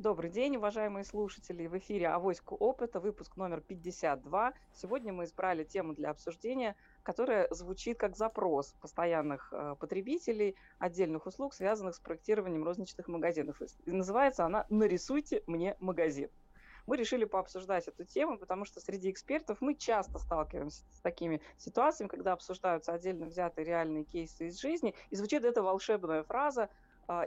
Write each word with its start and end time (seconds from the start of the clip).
Добрый 0.00 0.30
день, 0.30 0.56
уважаемые 0.56 1.04
слушатели. 1.04 1.66
В 1.66 1.76
эфире 1.76 2.08
«Авоська 2.08 2.54
опыта», 2.54 3.00
выпуск 3.00 3.36
номер 3.36 3.60
52. 3.60 4.54
Сегодня 4.72 5.12
мы 5.12 5.24
избрали 5.24 5.62
тему 5.62 5.92
для 5.92 6.08
обсуждения, 6.08 6.74
которая 7.02 7.46
звучит 7.50 7.98
как 7.98 8.16
запрос 8.16 8.72
постоянных 8.80 9.52
э, 9.52 9.76
потребителей 9.78 10.56
отдельных 10.78 11.26
услуг, 11.26 11.52
связанных 11.52 11.96
с 11.96 12.00
проектированием 12.00 12.64
розничных 12.64 13.08
магазинов. 13.08 13.60
И 13.84 13.90
называется 13.90 14.46
она 14.46 14.64
«Нарисуйте 14.70 15.42
мне 15.46 15.76
магазин». 15.80 16.30
Мы 16.86 16.96
решили 16.96 17.26
пообсуждать 17.26 17.86
эту 17.86 18.04
тему, 18.04 18.38
потому 18.38 18.64
что 18.64 18.80
среди 18.80 19.10
экспертов 19.10 19.58
мы 19.60 19.74
часто 19.74 20.18
сталкиваемся 20.18 20.82
с 20.92 21.00
такими 21.02 21.42
ситуациями, 21.58 22.08
когда 22.08 22.32
обсуждаются 22.32 22.94
отдельно 22.94 23.26
взятые 23.26 23.66
реальные 23.66 24.04
кейсы 24.04 24.46
из 24.46 24.58
жизни, 24.58 24.94
и 25.10 25.16
звучит 25.16 25.44
эта 25.44 25.62
волшебная 25.62 26.22
фраза 26.22 26.70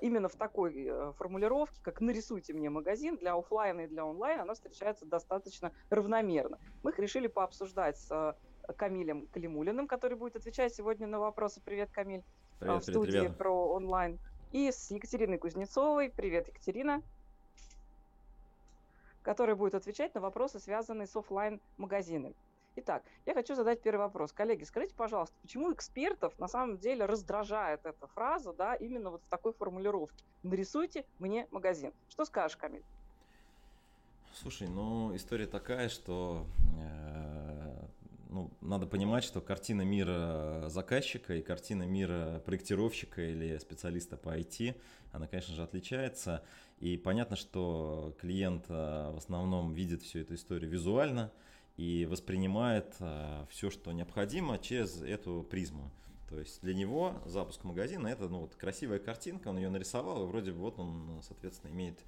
именно 0.01 0.29
в 0.29 0.35
такой 0.35 0.85
э, 0.87 1.13
формулировке, 1.17 1.79
как 1.81 2.01
«нарисуйте 2.01 2.53
мне 2.53 2.69
магазин» 2.69 3.17
для 3.17 3.35
офлайна 3.35 3.81
и 3.81 3.87
для 3.87 4.05
онлайн, 4.05 4.39
она 4.41 4.53
встречается 4.53 5.05
достаточно 5.05 5.71
равномерно. 5.89 6.57
Мы 6.83 6.91
их 6.91 6.99
решили 6.99 7.27
пообсуждать 7.27 7.97
с 7.97 8.09
э, 8.11 8.73
Камилем 8.73 9.27
Калимулиным, 9.27 9.87
который 9.87 10.17
будет 10.17 10.35
отвечать 10.35 10.73
сегодня 10.73 11.07
на 11.07 11.19
вопросы. 11.19 11.61
Привет, 11.63 11.89
Камиль. 11.91 12.23
Привет, 12.59 12.81
в 12.81 12.89
студии 12.89 13.11
привет, 13.11 13.37
про 13.37 13.51
онлайн. 13.51 14.19
И 14.51 14.71
с 14.71 14.91
Екатериной 14.91 15.37
Кузнецовой. 15.37 16.09
Привет, 16.09 16.47
Екатерина 16.47 17.01
которая 19.23 19.55
будет 19.55 19.73
отвечать 19.73 20.13
на 20.15 20.19
вопросы, 20.19 20.59
связанные 20.59 21.07
с 21.07 21.15
офлайн 21.15 21.61
магазинами 21.77 22.35
Итак, 22.75 23.03
я 23.25 23.35
хочу 23.35 23.53
задать 23.53 23.81
первый 23.81 24.01
вопрос. 24.01 24.31
Коллеги, 24.31 24.63
скажите, 24.63 24.95
пожалуйста, 24.95 25.35
почему 25.41 25.71
экспертов 25.71 26.37
на 26.39 26.47
самом 26.47 26.79
деле 26.79 27.05
раздражает 27.05 27.85
эта 27.85 28.07
фраза, 28.07 28.51
да, 28.51 28.73
именно 28.73 29.11
вот 29.11 29.23
в 29.23 29.27
такой 29.29 29.53
формулировке? 29.53 30.25
Нарисуйте 30.41 31.05
мне 31.19 31.47
магазин. 31.51 31.93
Что 32.09 32.25
скажешь, 32.25 32.57
Камиль? 32.57 32.83
Слушай, 34.33 34.67
ну 34.67 35.15
история 35.15 35.45
такая, 35.45 35.87
что 35.87 36.47
э, 36.81 37.85
ну, 38.29 38.49
надо 38.61 38.87
понимать, 38.87 39.23
что 39.23 39.39
картина 39.39 39.83
мира 39.83 40.63
заказчика 40.69 41.35
и 41.35 41.43
картина 41.43 41.83
мира 41.83 42.41
проектировщика 42.43 43.21
или 43.21 43.55
специалиста 43.59 44.17
по 44.17 44.35
IT, 44.35 44.75
она, 45.11 45.27
конечно 45.27 45.53
же, 45.53 45.61
отличается. 45.61 46.43
И 46.79 46.97
понятно, 46.97 47.35
что 47.35 48.15
клиент 48.19 48.65
э, 48.69 49.11
в 49.11 49.17
основном 49.17 49.73
видит 49.73 50.01
всю 50.01 50.21
эту 50.21 50.33
историю 50.33 50.71
визуально, 50.71 51.31
и 51.77 52.05
воспринимает 52.05 52.95
а, 52.99 53.45
все, 53.49 53.69
что 53.69 53.91
необходимо 53.91 54.57
через 54.59 55.01
эту 55.01 55.45
призму. 55.49 55.91
То 56.29 56.39
есть 56.39 56.61
для 56.61 56.73
него 56.73 57.15
запуск 57.25 57.63
магазина 57.63 58.07
это 58.07 58.27
ну, 58.27 58.39
вот 58.39 58.55
красивая 58.55 58.99
картинка, 58.99 59.49
он 59.49 59.57
ее 59.57 59.69
нарисовал, 59.69 60.23
и 60.23 60.27
вроде 60.27 60.51
бы 60.51 60.59
вот 60.59 60.79
он, 60.79 61.21
соответственно, 61.21 61.71
имеет 61.71 61.99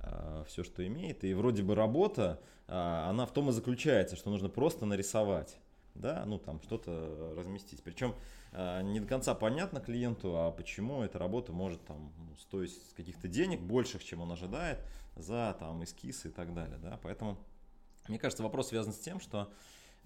а, 0.00 0.44
все, 0.46 0.64
что 0.64 0.86
имеет. 0.86 1.24
И 1.24 1.34
вроде 1.34 1.62
бы 1.62 1.74
работа, 1.74 2.40
а, 2.68 3.08
она 3.08 3.26
в 3.26 3.32
том 3.32 3.48
и 3.48 3.52
заключается, 3.52 4.16
что 4.16 4.30
нужно 4.30 4.48
просто 4.48 4.86
нарисовать 4.86 5.58
да, 5.94 6.24
ну 6.26 6.38
там 6.38 6.60
что-то 6.62 7.34
разместить. 7.36 7.82
Причем 7.82 8.14
э, 8.52 8.82
не 8.82 9.00
до 9.00 9.06
конца 9.06 9.34
понятно 9.34 9.80
клиенту, 9.80 10.36
а 10.36 10.50
почему 10.50 11.02
эта 11.02 11.18
работа 11.18 11.52
может 11.52 11.84
там 11.84 12.12
ну, 12.16 12.36
стоить 12.36 12.76
каких-то 12.96 13.28
денег 13.28 13.60
больших, 13.60 14.04
чем 14.04 14.20
он 14.20 14.32
ожидает 14.32 14.78
за 15.16 15.56
там 15.58 15.82
эскиз 15.84 16.26
и 16.26 16.30
так 16.30 16.54
далее, 16.54 16.78
да, 16.78 16.98
поэтому 17.02 17.38
мне 18.08 18.18
кажется, 18.18 18.42
вопрос 18.42 18.68
связан 18.68 18.92
с 18.92 18.98
тем, 18.98 19.20
что 19.20 19.52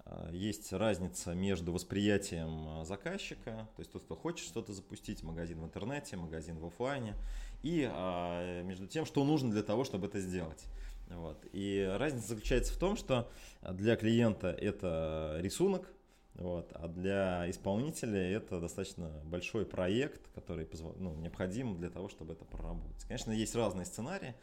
э, 0.05 0.29
есть 0.33 0.71
разница 0.73 1.33
между 1.33 1.71
восприятием 1.73 2.81
э, 2.81 2.85
заказчика, 2.85 3.67
то 3.75 3.79
есть 3.79 3.91
тот, 3.91 4.03
кто 4.03 4.15
хочет 4.15 4.47
что-то 4.47 4.73
запустить, 4.73 5.23
магазин 5.23 5.59
в 5.61 5.65
интернете, 5.65 6.15
магазин 6.17 6.57
в 6.59 6.65
офлайне, 6.65 7.15
и 7.63 7.89
а, 7.91 8.61
между 8.61 8.87
тем, 8.87 9.05
что 9.05 9.23
нужно 9.23 9.49
для 9.51 9.63
того, 9.63 9.83
чтобы 9.83 10.07
это 10.07 10.19
сделать. 10.19 10.63
Вот. 11.09 11.43
И 11.53 11.89
разница 11.97 12.27
заключается 12.27 12.73
в 12.73 12.77
том, 12.77 12.97
что 12.97 13.31
для 13.61 13.95
клиента 13.95 14.49
это 14.49 15.37
рисунок, 15.39 15.91
вот, 16.37 16.71
а 16.75 16.87
для 16.87 17.49
исполнителя 17.49 18.19
это 18.19 18.59
достаточно 18.59 19.09
большой 19.25 19.65
проект, 19.65 20.21
который 20.35 20.69
ну, 20.97 21.15
необходим 21.15 21.77
для 21.77 21.89
того, 21.89 22.09
чтобы 22.09 22.33
это 22.33 22.45
проработать. 22.45 23.03
Конечно, 23.05 23.31
есть 23.31 23.55
разные 23.55 23.85
сценарии, 23.85 24.35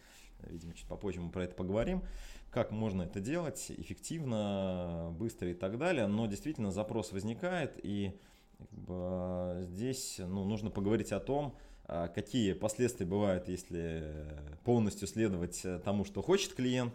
видимо, 0.50 0.74
чуть 0.74 0.86
попозже 0.86 1.20
мы 1.20 1.30
про 1.30 1.44
это 1.44 1.54
поговорим, 1.54 2.02
как 2.50 2.70
можно 2.70 3.02
это 3.02 3.20
делать 3.20 3.72
эффективно, 3.76 5.14
быстро 5.18 5.50
и 5.50 5.54
так 5.54 5.78
далее, 5.78 6.06
но 6.06 6.26
действительно 6.26 6.70
запрос 6.70 7.12
возникает, 7.12 7.78
и 7.82 8.18
как 8.58 8.70
бы, 8.70 9.64
здесь 9.66 10.16
ну, 10.18 10.44
нужно 10.44 10.70
поговорить 10.70 11.12
о 11.12 11.20
том, 11.20 11.56
а, 11.86 12.08
какие 12.08 12.52
последствия 12.52 13.06
бывают, 13.06 13.48
если 13.48 14.26
полностью 14.64 15.08
следовать 15.08 15.64
тому, 15.84 16.04
что 16.04 16.22
хочет 16.22 16.54
клиент, 16.54 16.94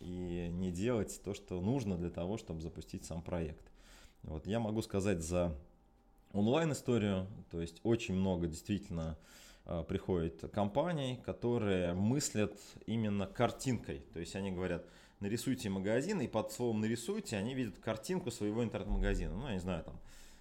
и 0.00 0.48
не 0.52 0.70
делать 0.70 1.20
то, 1.24 1.34
что 1.34 1.60
нужно 1.60 1.96
для 1.96 2.10
того, 2.10 2.38
чтобы 2.38 2.60
запустить 2.60 3.04
сам 3.04 3.22
проект. 3.22 3.64
Вот 4.22 4.46
я 4.46 4.60
могу 4.60 4.82
сказать 4.82 5.22
за 5.22 5.56
онлайн-историю, 6.32 7.26
то 7.50 7.60
есть 7.60 7.80
очень 7.82 8.14
много 8.14 8.46
действительно 8.46 9.16
э, 9.68 9.84
приходит 9.86 10.50
компаний, 10.52 11.20
которые 11.24 11.94
мыслят 11.94 12.58
именно 12.86 13.26
картинкой. 13.26 14.02
То 14.12 14.20
есть 14.20 14.34
они 14.34 14.50
говорят, 14.50 14.84
нарисуйте 15.20 15.68
магазин, 15.68 16.20
и 16.20 16.26
под 16.26 16.52
словом 16.52 16.80
нарисуйте 16.80 17.36
они 17.36 17.54
видят 17.54 17.78
картинку 17.78 18.30
своего 18.30 18.64
интернет-магазина. 18.64 19.34
Ну, 19.34 19.46
я 19.46 19.54
не 19.54 19.60
знаю, 19.60 19.84
там, 19.84 20.00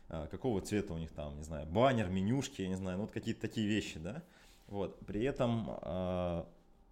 э, 0.10 0.28
какого 0.32 0.62
цвета 0.62 0.94
у 0.94 0.98
них 0.98 1.12
там, 1.12 1.38
не 1.38 1.44
знаю, 1.44 1.68
баннер, 1.68 2.10
менюшки, 2.10 2.62
я 2.62 2.68
не 2.68 2.76
знаю, 2.76 2.98
ну 2.98 3.04
вот 3.04 3.12
какие-то 3.12 3.42
такие 3.42 3.68
вещи, 3.68 4.00
да. 4.00 4.24
Вот. 4.68 5.00
При 5.06 5.24
этом 5.24 5.78
э, 5.82 6.44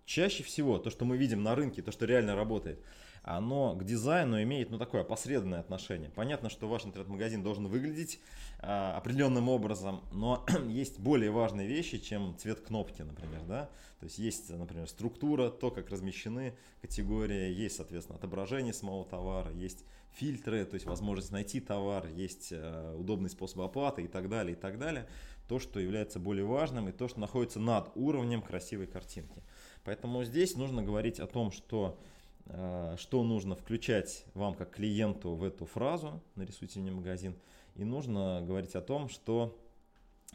чаще 0.06 0.44
всего 0.44 0.78
то, 0.78 0.90
что 0.90 1.06
мы 1.06 1.18
видим 1.18 1.44
на 1.44 1.56
рынке, 1.56 1.82
то, 1.82 1.92
что 1.92 2.06
реально 2.06 2.36
работает, 2.36 2.80
оно 3.26 3.76
к 3.76 3.84
дизайну 3.84 4.42
имеет 4.44 4.70
ну, 4.70 4.78
такое 4.78 5.02
опосредованное 5.02 5.60
отношение. 5.60 6.12
Понятно, 6.12 6.50
что 6.50 6.68
ваш 6.68 6.86
интернет-магазин 6.86 7.42
должен 7.42 7.66
выглядеть 7.66 8.20
э, 8.60 8.68
определенным 8.68 9.50
образом, 9.50 10.04
но 10.12 10.46
есть 10.68 11.00
более 11.00 11.32
важные 11.32 11.68
вещи, 11.68 11.98
чем 11.98 12.38
цвет 12.38 12.60
кнопки, 12.60 13.02
например. 13.02 13.42
Да? 13.48 13.70
То 14.00 14.06
есть 14.06 14.20
есть, 14.20 14.50
например, 14.52 14.88
структура, 14.88 15.50
то, 15.50 15.72
как 15.72 15.90
размещены 15.90 16.56
категории, 16.82 17.52
есть, 17.52 17.78
соответственно, 17.78 18.20
отображение 18.20 18.74
самого 18.74 19.06
товара, 19.06 19.52
есть 19.54 19.84
фильтры, 20.14 20.64
то 20.64 20.76
есть 20.76 20.86
возможность 20.86 21.32
найти 21.32 21.60
товар, 21.60 22.08
есть 22.08 22.50
э, 22.52 22.96
удобный 22.96 23.32
способ 23.32 23.62
оплаты 23.62 24.04
и 24.04 24.08
так 24.08 24.30
далее, 24.30 24.56
и 24.56 24.60
так 24.60 24.78
далее. 24.78 25.08
То, 25.48 25.58
что 25.58 25.80
является 25.80 26.20
более 26.20 26.46
важным 26.46 26.90
и 26.90 26.92
то, 26.92 27.08
что 27.08 27.20
находится 27.20 27.60
над 27.60 27.92
уровнем 27.96 28.44
красивой 28.44 28.86
картинки. 28.86 29.42
Поэтому 29.84 30.24
здесь 30.24 30.56
нужно 30.56 30.84
говорить 30.84 31.20
о 31.20 31.26
том, 31.26 31.52
что 31.52 32.00
что 32.48 33.24
нужно 33.24 33.56
включать 33.56 34.26
вам 34.34 34.54
как 34.54 34.72
клиенту 34.72 35.36
в 35.36 35.44
эту 35.44 35.66
фразу 35.66 36.22
«нарисуйте 36.36 36.80
мне 36.80 36.92
магазин», 36.92 37.36
и 37.76 37.84
нужно 37.84 38.42
говорить 38.46 38.76
о 38.76 38.82
том, 38.82 39.10
что 39.10 39.58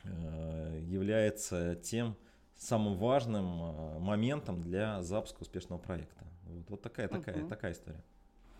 э, 0.04 0.80
является 0.82 1.76
тем 1.76 2.16
самым 2.54 2.96
важным 2.96 3.62
э, 3.62 3.98
моментом 3.98 4.62
для 4.62 5.02
запуска 5.02 5.42
успешного 5.42 5.78
проекта. 5.78 6.24
Вот, 6.44 6.70
вот 6.70 6.82
такая, 6.82 7.08
такая, 7.08 7.40
угу. 7.40 7.48
такая 7.48 7.72
история. 7.72 8.04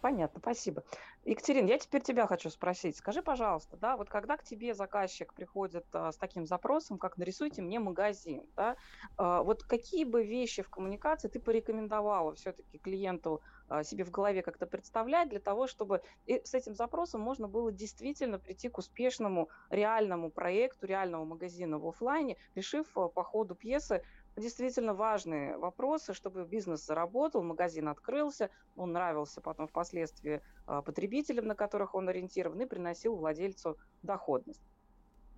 Понятно, 0.01 0.41
спасибо. 0.41 0.83
Екатерина, 1.25 1.69
я 1.69 1.79
теперь 1.79 2.01
тебя 2.03 2.27
хочу 2.27 2.49
спросить. 2.49 2.97
Скажи, 2.97 3.23
пожалуйста, 3.23 3.77
да, 3.77 3.99
вот 3.99 4.09
когда 4.09 4.39
к 4.39 4.43
тебе 4.43 4.73
заказчик 4.73 5.35
приходит 5.35 5.85
а, 5.93 6.11
с 6.11 6.17
таким 6.17 6.47
запросом, 6.47 6.99
как 6.99 7.19
нарисуйте 7.19 7.61
мне 7.61 7.79
магазин, 7.81 8.45
да, 8.57 8.77
а, 9.19 9.43
вот 9.43 9.63
какие 9.63 10.05
бы 10.05 10.25
вещи 10.25 10.63
в 10.63 10.71
коммуникации 10.71 11.29
ты 11.29 11.39
порекомендовала 11.39 12.35
все-таки 12.35 12.79
клиенту 12.79 13.43
а, 13.69 13.85
себе 13.85 14.05
в 14.05 14.11
голове 14.11 14.43
как-то 14.43 14.67
представлять 14.67 15.29
для 15.29 15.39
того, 15.39 15.67
чтобы 15.67 16.01
и 16.25 16.41
с 16.45 16.55
этим 16.55 16.75
запросом 16.75 17.21
можно 17.21 17.47
было 17.47 17.71
действительно 17.71 18.39
прийти 18.39 18.71
к 18.71 18.79
успешному 18.79 19.51
реальному 19.69 20.31
проекту, 20.33 20.87
реального 20.87 21.27
магазина 21.27 21.79
в 21.79 21.87
офлайне, 21.87 22.37
решив 22.55 22.97
а, 22.97 23.09
по 23.09 23.23
ходу 23.23 23.55
пьесы 23.55 24.03
действительно 24.37 24.95
важные 24.95 25.57
вопросы, 25.59 26.15
чтобы 26.15 26.45
бизнес 26.45 26.85
заработал, 26.85 27.43
магазин 27.43 27.89
открылся, 27.89 28.51
он 28.77 28.93
нравился 28.93 29.41
потом 29.41 29.67
впоследствии 29.67 30.43
а, 30.67 30.83
потребителям, 30.83 31.47
на 31.47 31.55
которых 31.55 31.95
он 31.95 32.09
ориентирован, 32.09 32.61
и 32.61 32.67
приносил 32.67 33.17
владельцу 33.17 33.77
доходность. 34.03 34.63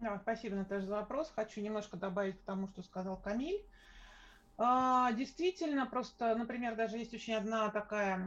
Да, 0.00 0.18
спасибо, 0.20 0.56
Наташа, 0.56 0.86
за 0.86 0.96
вопрос. 0.96 1.32
Хочу 1.34 1.60
немножко 1.60 1.96
добавить 1.96 2.40
к 2.40 2.44
тому, 2.44 2.68
что 2.68 2.82
сказал 2.82 3.16
Камиль. 3.16 3.64
А, 4.58 5.12
действительно, 5.12 5.86
просто, 5.86 6.34
например, 6.34 6.76
даже 6.76 6.98
есть 6.98 7.14
очень 7.14 7.34
одна 7.34 7.70
такая 7.70 8.20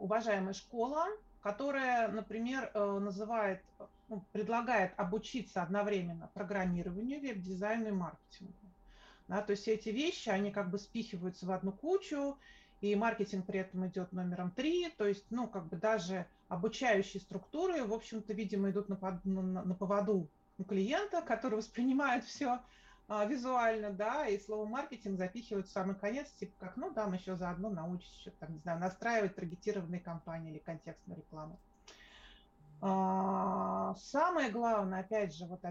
уважаемая 0.00 0.54
школа, 0.54 1.06
которая, 1.40 2.08
например, 2.08 2.70
э, 2.72 2.98
называет, 2.98 3.62
ну, 4.08 4.24
предлагает 4.32 4.92
обучиться 4.96 5.62
одновременно 5.62 6.30
программированию, 6.34 7.20
веб-дизайну 7.20 7.88
и 7.88 7.92
маркетингу. 7.92 8.71
Да, 9.32 9.40
то 9.40 9.52
есть 9.52 9.66
эти 9.66 9.88
вещи, 9.88 10.28
они 10.28 10.50
как 10.50 10.68
бы 10.68 10.78
спихиваются 10.78 11.46
в 11.46 11.52
одну 11.52 11.72
кучу, 11.72 12.36
и 12.82 12.94
маркетинг 12.94 13.46
при 13.46 13.60
этом 13.60 13.86
идет 13.86 14.12
номером 14.12 14.50
три, 14.50 14.90
то 14.90 15.06
есть, 15.06 15.24
ну, 15.30 15.48
как 15.48 15.68
бы 15.68 15.76
даже 15.78 16.26
обучающие 16.48 17.18
структуры, 17.18 17.82
в 17.82 17.94
общем-то, 17.94 18.34
видимо, 18.34 18.68
идут 18.68 18.90
на, 18.90 18.98
на, 19.24 19.64
на 19.64 19.74
поводу 19.74 20.28
у 20.58 20.64
клиента, 20.64 21.22
который 21.22 21.54
воспринимает 21.54 22.24
все 22.24 22.60
а, 23.08 23.24
визуально, 23.24 23.88
да, 23.88 24.26
и 24.26 24.38
слово 24.38 24.66
маркетинг 24.66 25.16
запихивают 25.16 25.66
в 25.66 25.72
самый 25.72 25.94
конец, 25.94 26.30
типа 26.32 26.52
как, 26.66 26.76
ну 26.76 26.92
да, 26.92 27.06
мы 27.06 27.16
еще 27.16 27.34
заодно 27.34 27.70
еще, 27.70 28.32
там, 28.32 28.52
не 28.52 28.58
знаю, 28.58 28.80
настраивать 28.80 29.34
таргетированные 29.34 30.00
кампании 30.00 30.52
или 30.52 30.58
контекстную 30.58 31.20
рекламу. 31.20 31.58
А, 32.82 33.94
самое 33.94 34.50
главное, 34.50 35.00
опять 35.00 35.34
же, 35.34 35.46
вот 35.46 35.64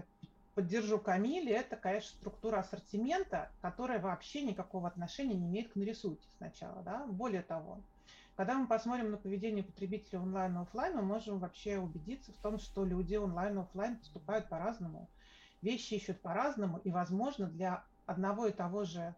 поддержу 0.54 0.98
Камиле, 0.98 1.52
это, 1.52 1.76
конечно, 1.76 2.10
структура 2.10 2.58
ассортимента, 2.58 3.50
которая 3.60 4.00
вообще 4.00 4.42
никакого 4.42 4.88
отношения 4.88 5.34
не 5.34 5.48
имеет 5.48 5.72
к 5.72 5.76
нарисуйте 5.76 6.26
сначала. 6.36 6.82
Да? 6.82 7.06
Более 7.06 7.42
того, 7.42 7.80
когда 8.36 8.54
мы 8.54 8.66
посмотрим 8.66 9.10
на 9.10 9.16
поведение 9.16 9.64
потребителя 9.64 10.20
онлайн 10.20 10.56
и 10.56 10.62
офлайн, 10.62 10.96
мы 10.96 11.02
можем 11.02 11.38
вообще 11.38 11.78
убедиться 11.78 12.32
в 12.32 12.36
том, 12.36 12.58
что 12.58 12.84
люди 12.84 13.16
онлайн 13.16 13.58
и 13.58 13.62
офлайн 13.62 13.96
поступают 13.96 14.48
по-разному, 14.48 15.08
вещи 15.60 15.94
ищут 15.94 16.20
по-разному, 16.20 16.78
и, 16.78 16.90
возможно, 16.90 17.46
для 17.46 17.84
одного 18.06 18.46
и 18.46 18.52
того 18.52 18.84
же 18.84 19.14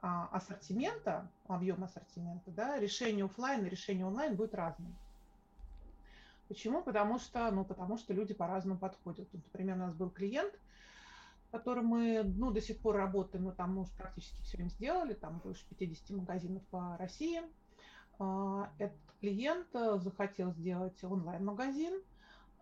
а, 0.00 0.28
ассортимента, 0.32 1.28
объем 1.46 1.84
ассортимента, 1.84 2.50
да, 2.50 2.78
решение 2.78 3.24
офлайн 3.24 3.64
и 3.66 3.68
решение 3.68 4.06
онлайн 4.06 4.36
будет 4.36 4.54
разным. 4.54 4.96
Почему? 6.52 6.82
Потому 6.82 7.18
что, 7.18 7.50
ну, 7.50 7.64
потому 7.64 7.96
что 7.96 8.12
люди 8.12 8.34
по-разному 8.34 8.78
подходят. 8.78 9.26
Вот, 9.32 9.42
например, 9.42 9.76
у 9.76 9.78
нас 9.78 9.94
был 9.94 10.10
клиент, 10.10 10.52
который 11.50 11.82
мы 11.82 12.22
ну, 12.24 12.50
до 12.50 12.60
сих 12.60 12.78
пор 12.78 12.96
работаем, 12.96 13.44
но 13.44 13.52
там 13.52 13.74
мы 13.74 13.82
уже 13.84 13.92
практически 13.92 14.42
все 14.42 14.58
им 14.58 14.68
сделали, 14.68 15.14
там 15.14 15.38
больше 15.38 15.64
50 15.70 16.10
магазинов 16.10 16.62
по 16.66 16.94
России. 16.98 17.40
А, 18.18 18.70
этот 18.76 18.98
клиент 19.22 19.66
э, 19.72 19.98
захотел 19.98 20.52
сделать 20.52 21.02
онлайн-магазин, 21.02 22.02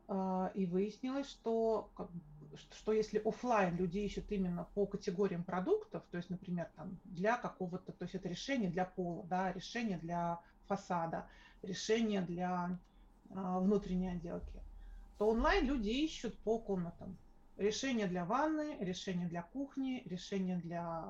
а, 0.07 0.53
и 0.55 0.67
выяснилось, 0.67 1.29
что, 1.29 1.91
что 2.71 2.93
если 2.93 3.19
офлайн 3.19 3.75
люди 3.75 3.99
ищут 3.99 4.31
именно 4.31 4.69
по 4.75 4.87
категориям 4.87 5.43
продуктов, 5.43 6.05
то 6.13 6.17
есть, 6.17 6.31
например, 6.31 6.71
там, 6.77 6.97
для 7.07 7.37
какого-то, 7.37 7.91
то 7.91 8.05
есть 8.05 8.15
это 8.15 8.29
решение 8.29 8.71
для 8.71 8.85
пола, 8.85 9.27
да, 9.27 9.53
решение 9.53 9.99
для 9.99 10.41
фасада, 10.69 11.27
решение 11.63 12.23
для 12.23 12.79
внутренней 13.31 14.09
отделки, 14.09 14.61
то 15.19 15.29
онлайн 15.29 15.67
люди 15.67 15.88
ищут 15.88 16.37
по 16.38 16.59
комнатам. 16.59 17.17
Решение 17.56 18.06
для 18.06 18.25
ванны, 18.25 18.77
решение 18.81 19.29
для 19.29 19.43
кухни, 19.43 20.03
решение 20.06 20.56
для, 20.56 21.05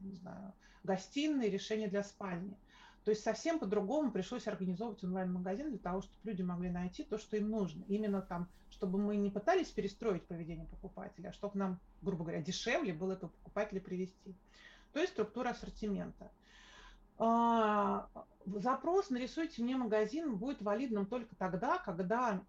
не 0.00 0.14
знаю, 0.14 0.52
гостиной, 0.84 1.50
решение 1.50 1.88
для 1.88 2.02
спальни. 2.02 2.56
То 3.04 3.10
есть 3.10 3.22
совсем 3.22 3.58
по-другому 3.58 4.10
пришлось 4.10 4.48
организовывать 4.48 5.04
онлайн-магазин 5.04 5.70
для 5.70 5.78
того, 5.78 6.02
чтобы 6.02 6.18
люди 6.24 6.42
могли 6.42 6.70
найти 6.70 7.04
то, 7.04 7.18
что 7.18 7.36
им 7.36 7.50
нужно. 7.50 7.84
Именно 7.86 8.20
там, 8.20 8.48
чтобы 8.68 8.98
мы 8.98 9.16
не 9.16 9.30
пытались 9.30 9.68
перестроить 9.68 10.26
поведение 10.26 10.66
покупателя, 10.66 11.28
а 11.28 11.32
чтобы 11.32 11.56
нам, 11.56 11.80
грубо 12.02 12.24
говоря, 12.24 12.42
дешевле 12.42 12.92
было 12.92 13.12
этого 13.12 13.30
покупателя 13.30 13.80
привести. 13.80 14.34
То 14.92 15.00
есть 15.00 15.12
структура 15.12 15.50
ассортимента. 15.50 16.30
А, 17.18 18.08
запрос 18.44 19.10
«нарисуйте 19.10 19.62
мне 19.62 19.76
магазин» 19.76 20.36
будет 20.36 20.60
валидным 20.62 21.06
только 21.06 21.34
тогда, 21.36 21.78
когда 21.78 22.42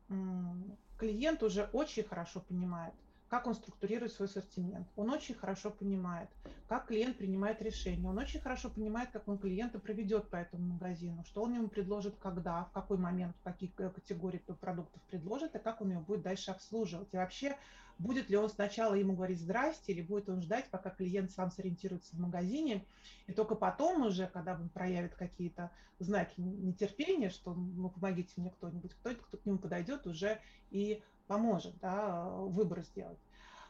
клиент 0.97 1.43
уже 1.43 1.69
очень 1.73 2.03
хорошо 2.03 2.41
понимает, 2.41 2.93
как 3.29 3.45
он 3.45 3.55
структурирует 3.55 4.13
свой 4.13 4.27
ассортимент. 4.27 4.87
Он 4.95 5.09
очень 5.09 5.35
хорошо 5.35 5.69
понимает, 5.69 6.29
как 6.67 6.87
клиент 6.87 7.17
принимает 7.17 7.61
решения. 7.61 8.07
Он 8.07 8.17
очень 8.17 8.39
хорошо 8.39 8.69
понимает, 8.69 9.09
как 9.11 9.27
он 9.27 9.37
клиента 9.37 9.79
проведет 9.79 10.29
по 10.29 10.37
этому 10.37 10.73
магазину, 10.73 11.23
что 11.25 11.43
он 11.43 11.53
ему 11.53 11.67
предложит, 11.67 12.15
когда, 12.17 12.65
в 12.65 12.71
какой 12.71 12.97
момент, 12.97 13.35
в 13.37 13.43
каких 13.43 13.73
категории 13.75 14.41
продуктов 14.59 15.01
предложит, 15.03 15.55
и 15.55 15.59
как 15.59 15.81
он 15.81 15.91
ее 15.91 15.99
будет 15.99 16.21
дальше 16.21 16.51
обслуживать. 16.51 17.09
И 17.13 17.17
вообще, 17.17 17.57
будет 17.99 18.29
ли 18.29 18.37
он 18.37 18.49
сначала 18.49 18.93
ему 18.93 19.13
говорить 19.13 19.41
«здрасте», 19.41 19.91
или 19.91 20.01
будет 20.01 20.29
он 20.29 20.41
ждать, 20.41 20.69
пока 20.69 20.89
клиент 20.89 21.31
сам 21.31 21.51
сориентируется 21.51 22.15
в 22.15 22.19
магазине, 22.19 22.85
и 23.27 23.33
только 23.33 23.55
потом 23.55 24.05
уже, 24.05 24.27
когда 24.27 24.53
он 24.53 24.69
проявит 24.69 25.15
какие-то 25.15 25.71
знаки 25.99 26.39
нетерпения, 26.39 27.29
что 27.29 27.53
ну, 27.53 27.89
помогите 27.89 28.31
мне 28.37 28.51
кто-нибудь, 28.51 28.93
кто-то, 28.93 29.15
кто 29.15 29.37
к 29.37 29.45
нему 29.45 29.57
подойдет 29.57 30.05
уже 30.05 30.39
и 30.69 31.03
поможет 31.27 31.77
да, 31.79 32.25
выбор 32.29 32.81
сделать. 32.81 33.19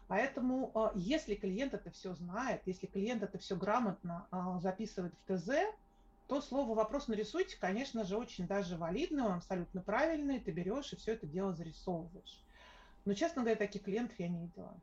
Поэтому, 0.08 0.72
а, 0.74 0.92
если 0.96 1.36
клиент 1.36 1.74
это 1.74 1.92
все 1.92 2.14
знает, 2.14 2.62
если 2.66 2.88
клиент 2.88 3.24
это 3.24 3.38
все 3.38 3.56
грамотно 3.56 4.26
а, 4.32 4.60
записывает 4.60 5.14
в 5.14 5.38
ТЗ, 5.38 5.50
то 6.28 6.42
слово 6.42 6.76
«вопрос 6.76 7.08
нарисуйте», 7.08 7.58
конечно 7.60 8.04
же, 8.04 8.18
очень 8.18 8.48
даже 8.48 8.78
валидный, 8.78 9.24
он 9.24 9.34
абсолютно 9.34 9.82
правильный, 9.82 10.40
ты 10.40 10.52
берешь 10.52 10.92
и 10.94 10.98
все 10.98 11.14
это 11.14 11.26
дело 11.26 11.54
зарисовываешь. 11.54 12.42
Но, 13.06 13.14
честно 13.14 13.42
говоря, 13.42 13.58
таких 13.58 13.84
клиентов 13.84 14.20
я 14.20 14.28
не 14.28 14.40
видела. 14.40 14.74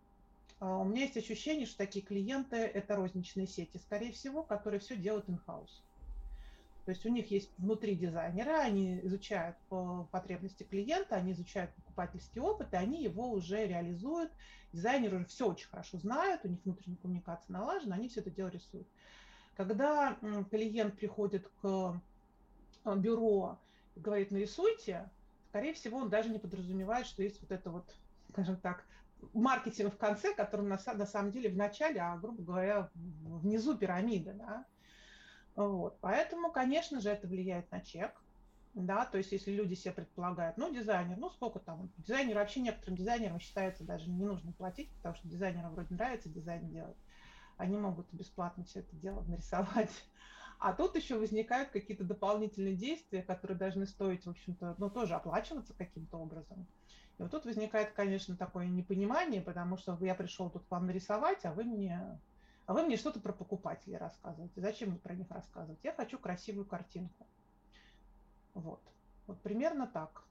А, 0.61 0.79
у 0.79 0.85
меня 0.85 1.03
есть 1.03 1.17
ощущение, 1.17 1.67
что 1.67 1.79
такие 1.79 2.05
клиенты– 2.05 2.57
это 2.59 2.97
розничные 2.97 3.47
сети, 3.47 3.79
скорее 3.79 4.13
всего, 4.13 4.43
которые 4.43 4.81
все 4.81 4.97
делают 4.97 5.29
in-house. 5.29 5.83
То 6.85 6.91
есть 6.91 7.07
у 7.07 7.09
них 7.09 7.31
есть 7.31 7.51
внутри 7.59 7.97
дизайнера, 7.97 8.61
они 8.61 9.01
изучают 9.05 9.57
потребности 10.11 10.65
клиента, 10.65 11.17
они 11.17 11.33
изучают 11.33 11.73
покупательский 11.75 12.41
опыт, 12.41 12.73
и 12.73 12.77
они 12.77 13.03
его 13.03 13.31
уже 13.31 13.67
реализуют. 13.67 14.31
Дизайнеры 14.73 15.17
уже 15.17 15.27
все 15.27 15.49
очень 15.49 15.69
хорошо 15.69 15.99
знают, 15.99 16.45
у 16.45 16.49
них 16.49 16.61
внутренняя 16.65 16.99
коммуникация 17.01 17.53
налажена, 17.53 17.97
они 17.97 18.09
все 18.09 18.21
это 18.21 18.31
дело 18.31 18.49
рисуют. 18.49 18.87
Когда 19.57 20.19
клиент 20.51 20.97
приходит 20.97 21.49
к 21.63 22.03
э, 22.85 22.97
бюро 22.97 23.59
и 23.95 24.01
говорит, 24.01 24.31
нарисуйте, 24.31 25.09
скорее 25.49 25.73
всего, 25.73 25.99
он 25.99 26.11
даже 26.11 26.29
не 26.29 26.39
подразумевает, 26.39 27.07
что 27.07 27.23
есть 27.23 27.41
вот 27.41 27.51
это 27.51 27.71
вот, 27.71 27.95
скажем 28.29 28.57
так, 28.57 28.85
маркетинг 29.33 29.95
в 29.95 29.97
конце, 29.97 30.35
который 30.35 30.67
на, 30.67 30.79
на 30.95 31.07
самом 31.07 31.31
деле 31.31 31.49
в 31.49 31.57
начале, 31.57 32.01
а, 32.01 32.19
грубо 32.19 32.43
говоря, 32.43 32.91
внизу 32.95 33.77
пирамиды. 33.77 34.35
Да? 34.35 34.67
Вот. 35.57 35.99
Поэтому, 36.01 36.51
конечно 36.51 37.01
же, 37.01 37.11
это 37.11 37.27
влияет 37.27 37.71
на 37.71 37.81
чек. 37.81 38.13
Да, 38.75 39.07
то 39.07 39.19
есть 39.19 39.31
если 39.31 39.53
люди 39.53 39.75
себе 39.75 39.93
предполагают, 39.95 40.57
ну, 40.57 40.73
дизайнер, 40.75 41.17
ну, 41.17 41.31
сколько 41.31 41.61
там, 41.61 41.93
дизайнер 41.99 42.35
вообще 42.35 42.61
некоторым 42.61 42.97
дизайнерам 42.97 43.39
считается 43.39 43.85
даже 43.85 44.11
не 44.11 44.25
нужно 44.25 44.51
платить, 44.53 44.91
потому 44.97 45.15
что 45.15 45.29
дизайнерам 45.29 45.73
вроде 45.73 45.95
нравится 45.95 46.29
дизайн 46.29 46.69
делать. 46.71 46.97
Они 47.57 47.77
могут 47.77 48.13
бесплатно 48.13 48.65
все 48.65 48.81
это 48.81 48.97
дело 48.97 49.23
нарисовать. 49.23 49.91
А 50.61 50.73
тут 50.73 50.97
еще 50.97 51.19
возникают 51.19 51.71
какие-то 51.71 52.05
дополнительные 52.05 52.75
действия, 52.75 53.23
которые 53.23 53.59
должны 53.59 53.87
стоить, 53.87 54.25
в 54.25 54.31
общем-то, 54.31 54.77
ну, 54.79 54.89
тоже 54.89 55.15
оплачиваться 55.15 55.75
каким-то 55.75 56.17
образом. 56.17 56.67
И 57.19 57.23
вот 57.23 57.33
тут 57.33 57.45
возникает, 57.45 57.91
конечно, 57.91 58.37
такое 58.37 58.67
непонимание, 58.67 59.43
потому 59.43 59.77
что 59.77 59.99
я 60.01 60.15
пришел 60.15 60.49
тут 60.51 60.65
к 60.65 60.71
вам 60.71 60.87
нарисовать, 60.87 61.45
а 61.45 61.53
вы 61.53 61.65
мне 61.65 62.19
а 62.67 62.75
вы 62.75 62.83
мне 62.85 62.97
что-то 62.97 63.21
про 63.21 63.33
покупателей 63.33 63.99
рассказываете. 63.99 64.61
Зачем 64.61 64.91
мне 64.91 64.99
про 64.99 65.15
них 65.15 65.31
рассказывать? 65.31 65.79
Я 65.83 65.93
хочу 65.93 66.19
красивую 66.19 66.67
картинку. 66.67 67.27
Вот. 68.55 68.81
Вот 69.27 69.41
примерно 69.41 69.87
так. 69.87 70.25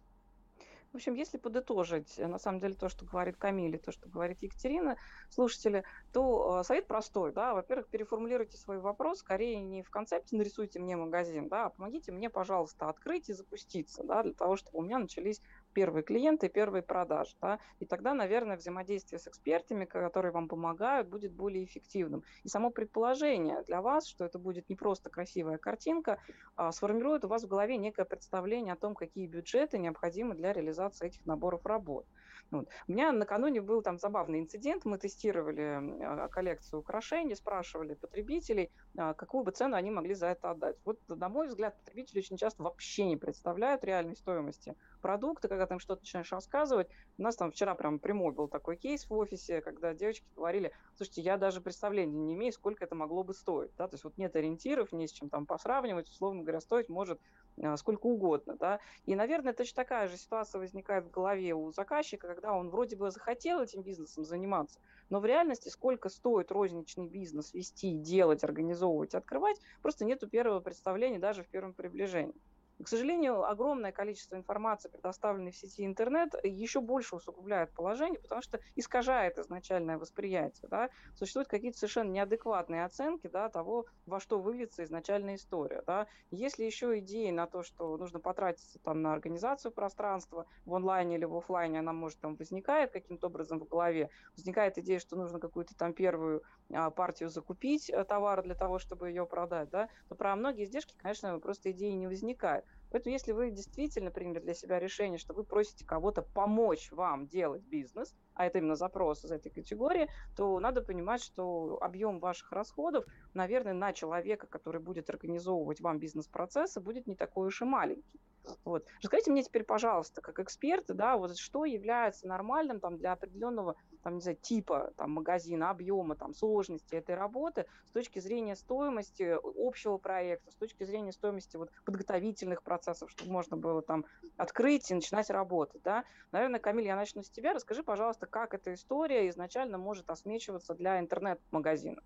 В 0.93 0.96
общем, 0.96 1.15
если 1.15 1.39
подытожить, 1.39 2.19
на 2.19 2.38
самом 2.38 2.60
деле, 2.60 2.75
то, 2.75 2.88
что 2.88 3.03
говорит 3.03 3.38
Камиль, 3.38 3.79
то, 3.79 3.91
что 3.91 4.08
говорит 4.08 4.43
Екатерина, 4.43 4.96
слушатели, 5.31 5.84
то 6.12 6.60
э, 6.60 6.63
совет 6.63 6.86
простой, 6.86 7.34
да, 7.34 7.55
во-первых, 7.55 7.88
переформулируйте 7.88 8.58
свой 8.58 8.77
вопрос, 8.77 9.19
скорее 9.19 9.60
не 9.60 9.81
в 9.81 9.89
концепте 9.89 10.38
нарисуйте 10.38 10.79
мне 10.79 10.96
магазин, 10.96 11.48
да, 11.48 11.65
а 11.65 11.69
помогите 11.72 12.12
мне, 12.12 12.29
пожалуйста, 12.29 12.89
открыть 12.89 13.27
и 13.29 13.34
запуститься, 13.34 14.03
да, 14.03 14.22
для 14.22 14.34
того, 14.34 14.55
чтобы 14.55 14.77
у 14.77 14.81
меня 14.84 15.00
начались 15.00 15.41
первые 15.74 16.03
клиенты, 16.03 16.50
первые 16.50 16.82
продажи. 16.82 17.36
Да? 17.42 17.60
И 17.80 17.86
тогда, 17.86 18.13
наверное, 18.13 18.58
взаимодействие 18.58 19.20
с 19.20 19.27
экспертами, 19.27 19.86
которые 19.86 20.32
вам 20.32 20.48
помогают, 20.48 21.08
будет 21.08 21.34
более 21.34 21.65
эффективным. 21.65 22.24
И 22.44 22.48
само 22.48 22.70
предположение 22.70 23.63
для 23.63 23.82
вас, 23.82 24.08
что 24.08 24.25
это 24.25 24.39
будет 24.39 24.70
не 24.70 24.75
просто 24.75 25.10
красивая 25.10 25.58
картинка, 25.58 26.20
а 26.56 26.72
сформирует 26.72 27.25
у 27.25 27.27
вас 27.27 27.44
в 27.44 27.48
голове 27.48 27.77
некое 27.77 28.06
представление 28.06 28.74
о 28.74 28.77
том, 28.77 28.96
какие 28.96 29.27
бюджеты 29.27 29.77
необходимы 29.77 30.36
для 30.36 30.53
реализации 30.53 31.08
этих 31.08 31.25
наборов 31.25 31.65
работ. 31.65 32.06
Вот. 32.51 32.70
У 32.88 32.92
меня 32.92 33.12
накануне 33.12 33.62
был 33.62 33.82
там 33.82 33.98
забавный 33.98 34.39
инцидент. 34.39 34.86
Мы 34.86 34.98
тестировали 34.98 36.03
а, 36.03 36.27
коллекцию 36.27 36.82
украшений, 36.82 37.36
спрашивали 37.36 37.96
потребителей, 37.96 38.72
а, 38.98 39.13
какую 39.13 39.44
бы 39.44 39.51
цену 39.51 39.75
они 39.75 39.89
могли 39.89 40.13
за 40.13 40.27
это 40.27 40.51
отдать. 40.51 40.77
Вот, 40.86 41.00
на 41.08 41.30
мой 41.30 41.48
взгляд, 41.48 41.75
потребители 41.80 42.20
очень 42.20 42.38
часто 42.38 42.63
вообще 42.63 43.06
не 43.06 43.18
представляют 43.18 43.84
реальной 43.84 44.15
стоимости 44.15 44.75
продукта, 45.03 45.50
когда 45.50 45.67
там 45.67 45.79
что-то 45.79 46.01
начинаешь 46.01 46.31
рассказывать. 46.31 46.88
У 47.17 47.22
нас 47.22 47.36
там 47.36 47.51
вчера 47.51 47.75
прям 47.75 48.00
прямой 48.00 48.31
был 48.31 48.48
такой 48.48 48.77
кейс 48.77 49.05
в 49.07 49.13
офисе, 49.13 49.62
когда 49.62 49.93
девочки 49.93 50.25
говорили, 50.33 50.72
слушайте, 50.95 51.22
я 51.22 51.38
даже 51.38 51.60
представления 51.60 52.17
не 52.17 52.33
имею, 52.33 52.53
сколько 52.53 52.86
это 52.86 52.95
могло 52.95 53.24
бы 53.24 53.33
стоить. 53.33 53.72
Да? 53.77 53.88
То 53.89 53.95
есть 53.95 54.05
вот 54.05 54.17
нет 54.17 54.36
ориентиров, 54.36 54.93
не 54.93 55.07
с 55.07 55.12
чем 55.12 55.29
там 55.29 55.45
посравнивать, 55.45 56.10
условно 56.10 56.41
говоря, 56.41 56.62
стоить 56.62 56.88
может 56.88 57.19
а, 57.62 57.75
сколько 57.75 58.07
угодно. 58.07 58.55
Да? 58.55 58.79
И, 59.05 59.13
наверное, 59.13 59.53
точно 59.53 59.83
такая 59.83 60.07
же 60.07 60.17
ситуация 60.17 60.60
возникает 60.60 61.05
в 61.05 61.12
голове 61.12 61.53
у 61.53 61.72
заказчика, 61.72 62.27
когда 62.27 62.53
он 62.53 62.69
вроде 62.69 62.95
бы 62.95 63.12
захотел 63.12 63.60
этим 63.60 63.81
бизнесом 63.81 64.24
заниматься, 64.24 64.79
но 65.10 65.19
в 65.19 65.25
реальности 65.25 65.67
сколько 65.67 66.07
стоит 66.07 66.50
розничный 66.50 67.07
бизнес 67.07 67.53
вести, 67.53 67.98
делать, 67.98 68.43
организовывать, 68.45 69.15
открывать, 69.15 69.60
просто 69.81 70.05
нету 70.05 70.29
первого 70.29 70.62
представления 70.62 71.19
даже 71.19 71.43
в 71.43 71.50
первом 71.50 71.74
приближении. 71.74 72.33
К 72.82 72.88
сожалению, 72.88 73.44
огромное 73.44 73.92
количество 73.92 74.36
информации, 74.36 74.89
предоставленной 74.89 75.51
в 75.51 75.58
сети 75.58 75.86
интернет, 75.86 76.34
еще 76.44 76.82
больше 76.82 77.15
усугубляет 77.15 77.74
положение, 77.74 78.20
потому 78.20 78.42
что 78.42 78.60
искажает 78.75 79.38
изначальное 79.38 79.98
восприятие. 79.98 80.68
Да? 80.70 80.89
Существуют 81.13 81.48
какие-то 81.48 81.77
совершенно 81.77 82.10
неадекватные 82.10 82.84
оценки 82.84 83.27
да, 83.27 83.50
того, 83.50 83.86
во 84.06 84.20
что 84.20 84.39
выльется 84.39 84.84
изначальная 84.84 85.36
история. 85.36 85.84
Да? 85.86 86.08
Если 86.32 86.63
еще 86.63 87.00
идеи 87.00 87.30
на 87.30 87.48
то, 87.48 87.63
что 87.63 87.96
нужно 87.98 88.20
потратиться 88.20 88.80
там, 88.80 89.01
на 89.01 89.13
организацию 89.13 89.72
пространства 89.72 90.46
в 90.65 90.74
онлайне 90.74 91.15
или 91.15 91.25
в 91.25 91.36
офлайне, 91.38 91.80
она 91.80 91.94
может 91.94 92.20
там 92.20 92.36
возникает 92.36 92.92
каким-то 92.92 93.27
образом 93.27 93.60
в 93.60 93.68
голове, 93.68 94.10
возникает 94.36 94.77
идея, 94.80 95.00
что 95.00 95.15
нужно 95.15 95.39
какую-то 95.39 95.75
там 95.75 95.94
первую 95.94 96.42
а, 96.74 96.89
партию 96.92 97.30
закупить 97.30 97.89
э, 97.89 98.03
товара 98.03 98.42
для 98.42 98.56
того, 98.56 98.80
чтобы 98.80 99.10
ее 99.10 99.25
продать, 99.25 99.70
да, 99.70 99.89
то 100.10 100.15
про 100.15 100.36
многие 100.36 100.63
издержки, 100.65 100.96
конечно, 100.98 101.39
просто 101.39 101.72
идеи 101.72 101.92
не 101.92 102.08
возникает. 102.08 102.65
Поэтому 102.93 103.12
если 103.12 103.31
вы 103.31 103.50
действительно 103.50 104.12
приняли 104.12 104.38
для 104.38 104.53
себя 104.53 104.77
решение, 104.77 105.17
что 105.17 105.33
вы 105.33 105.43
просите 105.43 105.83
кого-то 105.83 106.21
помочь 106.21 106.91
вам 106.91 107.25
делать 107.25 107.63
бизнес, 107.63 108.13
а 108.35 108.45
это 108.45 108.59
именно 108.59 108.75
запрос 108.75 109.25
из 109.25 109.31
этой 109.31 109.50
категории, 109.50 110.07
то 110.38 110.59
надо 110.59 110.83
понимать, 110.83 111.23
что 111.23 111.79
объем 111.81 112.19
ваших 112.19 112.51
расходов, 112.51 113.05
наверное, 113.33 113.73
на 113.73 113.93
человека, 113.93 114.45
который 114.45 114.79
будет 114.79 115.09
организовывать 115.09 115.81
вам 115.81 115.97
бизнес-процессы, 115.97 116.79
будет 116.81 117.07
не 117.07 117.15
такой 117.15 117.47
уж 117.47 117.63
и 117.63 117.65
маленький. 117.65 118.21
Вот. 118.63 118.85
Расскажите 119.01 119.31
мне 119.31 119.41
теперь, 119.41 119.63
пожалуйста, 119.63 120.21
как 120.21 120.39
эксперты, 120.39 120.93
да, 120.93 121.17
вот 121.17 121.35
что 121.35 121.65
является 121.65 122.27
нормальным 122.27 122.79
там, 122.79 122.97
для 122.97 123.13
определенного 123.13 123.75
там, 124.03 124.15
не 124.15 124.22
знаю, 124.22 124.38
типа 124.41 124.93
там, 124.98 125.12
магазина, 125.12 125.69
объема, 125.69 126.15
там, 126.15 126.33
сложности 126.33 126.95
этой 126.95 127.15
работы 127.15 127.65
с 127.88 127.91
точки 127.91 128.19
зрения 128.19 128.55
стоимости 128.55 129.38
общего 129.43 129.98
проекта, 129.98 130.51
с 130.51 130.55
точки 130.55 130.83
зрения 130.83 131.12
стоимости 131.12 131.57
вот, 131.57 131.72
подготовительных 131.86 132.62
процессов, 132.62 133.10
чтобы 133.10 133.31
можно 133.31 133.57
было 133.57 133.81
там 133.81 134.05
открыть 134.38 134.91
и 134.91 134.93
начинать 134.93 135.29
работать. 135.29 135.81
Да? 135.83 136.03
Наверное, 136.31 136.60
Камиль, 136.60 136.86
я 136.86 136.95
начну 136.95 137.24
с 137.24 137.29
тебя. 137.29 137.53
Расскажи, 137.53 137.83
пожалуйста, 137.83 138.27
как 138.27 138.53
эта 138.53 138.74
история 138.74 139.29
изначально 139.29 139.77
может 139.77 140.10
осмечиваться 140.10 140.75
для 140.75 141.00
интернет-магазина. 141.00 142.01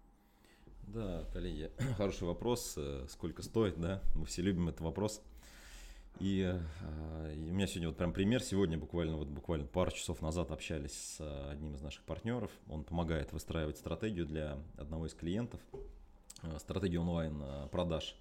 Да, 0.88 1.26
коллеги, 1.34 1.72
хороший 1.98 2.28
вопрос. 2.28 2.76
Э, 2.78 3.06
сколько 3.10 3.42
стоит, 3.42 3.80
да? 3.80 4.02
Мы 4.16 4.26
все 4.26 4.42
любим 4.42 4.70
этот 4.70 4.82
вопрос. 4.82 5.22
И, 6.20 6.60
э, 6.82 7.34
и 7.36 7.52
у 7.52 7.54
меня 7.54 7.68
сегодня 7.68 7.90
вот 7.90 7.98
прям 7.98 8.12
пример. 8.12 8.42
Сегодня 8.42 8.78
буквально 8.78 9.18
вот 9.18 9.28
буквально 9.28 9.66
пару 9.66 9.92
часов 9.92 10.22
назад 10.22 10.52
общались 10.52 10.94
с 10.94 11.18
э, 11.20 11.52
одним 11.52 11.76
из 11.76 11.82
наших 11.82 12.04
партнеров. 12.04 12.52
Он 12.70 12.84
помогает 12.84 13.32
выстраивать 13.34 13.78
стратегию 13.78 14.26
для 14.26 14.58
одного 14.78 15.06
из 15.06 15.14
клиентов, 15.14 15.60
э, 16.42 16.58
стратегию 16.60 17.02
онлайн 17.02 17.70
продаж. 17.70 18.16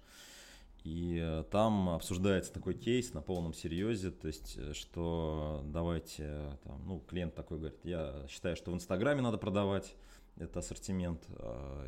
И 0.83 1.43
там 1.51 1.89
обсуждается 1.89 2.53
такой 2.53 2.73
кейс 2.73 3.13
на 3.13 3.21
полном 3.21 3.53
серьезе, 3.53 4.11
то 4.11 4.27
есть, 4.27 4.73
что 4.73 5.61
давайте, 5.65 6.57
там, 6.63 6.81
ну, 6.85 6.99
клиент 6.99 7.35
такой 7.35 7.57
говорит, 7.57 7.79
я 7.83 8.25
считаю, 8.29 8.55
что 8.55 8.71
в 8.71 8.75
Инстаграме 8.75 9.21
надо 9.21 9.37
продавать 9.37 9.95
этот 10.37 10.55
ассортимент, 10.57 11.27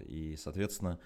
и, 0.05 0.35
соответственно, 0.37 0.99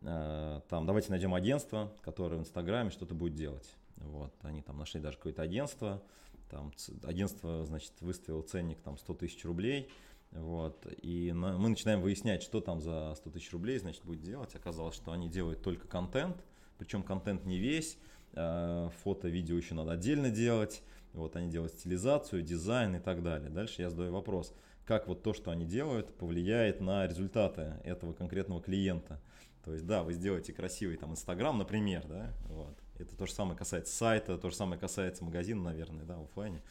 там 0.00 0.86
давайте 0.86 1.10
найдем 1.10 1.34
агентство, 1.34 1.92
которое 2.00 2.36
в 2.36 2.40
Инстаграме 2.40 2.88
что-то 2.88 3.14
будет 3.14 3.34
делать. 3.34 3.76
Вот, 3.96 4.34
они 4.42 4.62
там 4.62 4.78
нашли 4.78 5.00
даже 5.00 5.16
какое-то 5.16 5.42
агентство, 5.42 6.02
там 6.50 6.72
агентство, 7.04 7.64
значит, 7.64 7.92
выставило 8.00 8.42
ценник 8.42 8.80
там 8.80 8.98
100 8.98 9.14
тысяч 9.14 9.44
рублей, 9.44 9.88
вот, 10.32 10.86
и 11.00 11.32
на, 11.32 11.56
мы 11.58 11.68
начинаем 11.68 12.00
выяснять, 12.00 12.42
что 12.42 12.60
там 12.60 12.80
за 12.80 13.14
100 13.16 13.30
тысяч 13.30 13.52
рублей, 13.52 13.78
значит, 13.78 14.04
будет 14.04 14.22
делать. 14.22 14.54
Оказалось, 14.56 14.96
что 14.96 15.12
они 15.12 15.28
делают 15.28 15.62
только 15.62 15.86
контент, 15.86 16.44
причем 16.76 17.04
контент 17.04 17.44
не 17.44 17.58
весь, 17.58 17.98
э, 18.32 18.90
фото, 19.02 19.28
видео 19.28 19.56
еще 19.56 19.74
надо 19.74 19.92
отдельно 19.92 20.30
делать, 20.30 20.82
вот, 21.12 21.36
они 21.36 21.50
делают 21.50 21.72
стилизацию, 21.74 22.42
дизайн 22.42 22.96
и 22.96 23.00
так 23.00 23.22
далее. 23.22 23.48
Дальше 23.48 23.82
я 23.82 23.90
задаю 23.90 24.12
вопрос, 24.12 24.52
как 24.84 25.06
вот 25.06 25.22
то, 25.22 25.32
что 25.34 25.52
они 25.52 25.64
делают, 25.64 26.12
повлияет 26.16 26.80
на 26.80 27.06
результаты 27.06 27.80
этого 27.84 28.12
конкретного 28.12 28.60
клиента. 28.60 29.20
То 29.64 29.72
есть, 29.72 29.86
да, 29.86 30.02
вы 30.02 30.12
сделаете 30.12 30.52
красивый 30.52 30.96
там 30.96 31.12
Инстаграм, 31.12 31.56
например, 31.56 32.04
да, 32.06 32.32
вот, 32.48 32.76
это 32.98 33.16
то 33.16 33.26
же 33.26 33.32
самое 33.32 33.56
касается 33.56 33.94
сайта, 33.94 34.38
то 34.38 34.50
же 34.50 34.56
самое 34.56 34.80
касается 34.80 35.24
магазина, 35.24 35.62
наверное, 35.64 36.04
да, 36.04 36.16
в 36.16 36.24
офлайне. 36.24 36.62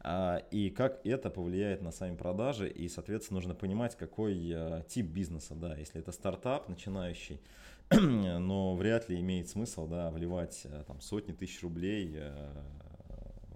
А, 0.00 0.42
и 0.50 0.70
как 0.70 1.04
это 1.04 1.30
повлияет 1.30 1.82
на 1.82 1.90
сами 1.90 2.16
продажи, 2.16 2.68
и, 2.68 2.88
соответственно, 2.88 3.38
нужно 3.38 3.54
понимать, 3.54 3.96
какой 3.96 4.52
а, 4.54 4.82
тип 4.82 5.06
бизнеса, 5.06 5.54
да, 5.54 5.76
если 5.76 6.00
это 6.00 6.12
стартап 6.12 6.68
начинающий, 6.68 7.40
но 7.90 8.76
вряд 8.76 9.08
ли 9.08 9.18
имеет 9.20 9.48
смысл, 9.48 9.88
да, 9.88 10.10
вливать 10.10 10.62
а, 10.64 10.84
там 10.84 11.00
сотни 11.00 11.32
тысяч 11.32 11.60
рублей 11.62 12.20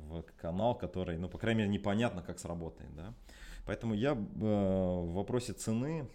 в 0.09 0.25
канал, 0.41 0.77
который, 0.77 1.19
ну, 1.19 1.29
по 1.29 1.39
крайней 1.39 1.61
мере, 1.61 1.71
непонятно, 1.71 2.21
как 2.21 2.41
сработает, 2.41 2.93
да. 2.97 3.15
Поэтому 3.65 3.95
я 3.95 4.15
в 4.15 5.13
вопросе 5.13 5.53
цены 5.53 6.09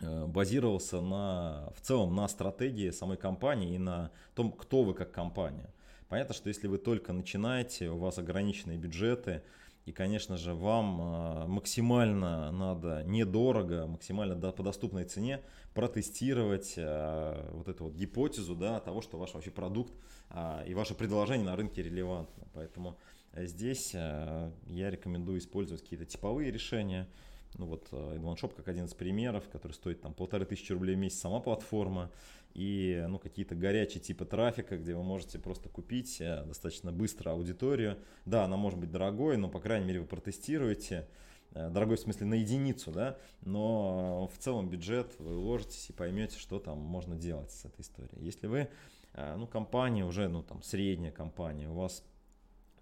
базировался 0.00 1.00
на, 1.00 1.72
в 1.74 1.80
целом 1.80 2.14
на 2.14 2.28
стратегии 2.28 2.90
самой 2.90 3.16
компании 3.16 3.74
и 3.74 3.78
на 3.78 4.10
том, 4.34 4.52
кто 4.52 4.82
вы 4.82 4.94
как 4.94 5.12
компания. 5.12 5.70
Понятно, 6.08 6.34
что 6.34 6.48
если 6.48 6.68
вы 6.68 6.78
только 6.78 7.12
начинаете, 7.12 7.90
у 7.90 7.98
вас 7.98 8.18
ограниченные 8.18 8.78
бюджеты, 8.78 9.42
и, 9.86 9.92
конечно 9.92 10.36
же, 10.36 10.52
вам 10.52 11.00
э, 11.00 11.46
максимально 11.46 12.50
надо 12.50 13.04
недорого, 13.04 13.86
максимально 13.86 14.34
по 14.52 14.62
доступной 14.64 15.04
цене 15.04 15.40
протестировать 15.74 16.74
э, 16.76 17.50
вот 17.52 17.68
эту 17.68 17.84
вот 17.84 17.94
гипотезу 17.94 18.56
да, 18.56 18.80
того, 18.80 19.00
что 19.00 19.16
ваш 19.16 19.34
вообще 19.34 19.50
продукт 19.50 19.94
и 20.66 20.74
ваше 20.74 20.96
предложение 20.96 21.46
на 21.46 21.54
рынке 21.54 21.84
релевантно. 21.84 22.48
Поэтому 22.52 22.98
здесь 23.32 23.94
я 23.94 24.50
рекомендую 24.66 25.38
использовать 25.38 25.82
какие-то 25.82 26.04
типовые 26.04 26.50
решения, 26.50 27.06
ну 27.58 27.66
вот 27.66 27.88
Advanshop 27.90 28.52
э, 28.52 28.56
как 28.56 28.68
один 28.68 28.84
из 28.84 28.94
примеров, 28.94 29.48
который 29.48 29.72
стоит 29.72 30.00
там 30.00 30.14
полторы 30.14 30.44
тысячи 30.44 30.72
рублей 30.72 30.94
в 30.94 30.98
месяц 30.98 31.20
сама 31.20 31.40
платформа. 31.40 32.10
И 32.54 33.04
ну, 33.08 33.18
какие-то 33.18 33.54
горячие 33.54 34.00
типы 34.00 34.24
трафика, 34.24 34.78
где 34.78 34.94
вы 34.94 35.02
можете 35.02 35.38
просто 35.38 35.68
купить 35.68 36.20
э, 36.20 36.44
достаточно 36.44 36.92
быстро 36.92 37.30
аудиторию. 37.30 37.98
Да, 38.24 38.44
она 38.44 38.56
может 38.56 38.78
быть 38.78 38.90
дорогой, 38.90 39.36
но 39.36 39.48
по 39.48 39.60
крайней 39.60 39.86
мере 39.86 40.00
вы 40.00 40.06
протестируете. 40.06 41.08
Э, 41.52 41.68
дорогой 41.70 41.96
в 41.96 42.00
смысле 42.00 42.26
на 42.26 42.34
единицу, 42.34 42.92
да, 42.92 43.18
но 43.42 44.30
в 44.34 44.38
целом 44.38 44.68
бюджет 44.68 45.14
вы 45.18 45.36
уложитесь 45.36 45.90
и 45.90 45.92
поймете, 45.92 46.38
что 46.38 46.58
там 46.58 46.78
можно 46.78 47.14
делать 47.14 47.50
с 47.50 47.64
этой 47.64 47.82
историей. 47.82 48.24
Если 48.24 48.46
вы, 48.46 48.68
ну, 49.14 49.46
компания 49.46 50.04
уже, 50.04 50.28
ну, 50.28 50.42
там, 50.42 50.62
средняя 50.62 51.10
компания, 51.10 51.70
у 51.70 51.74
вас 51.74 52.04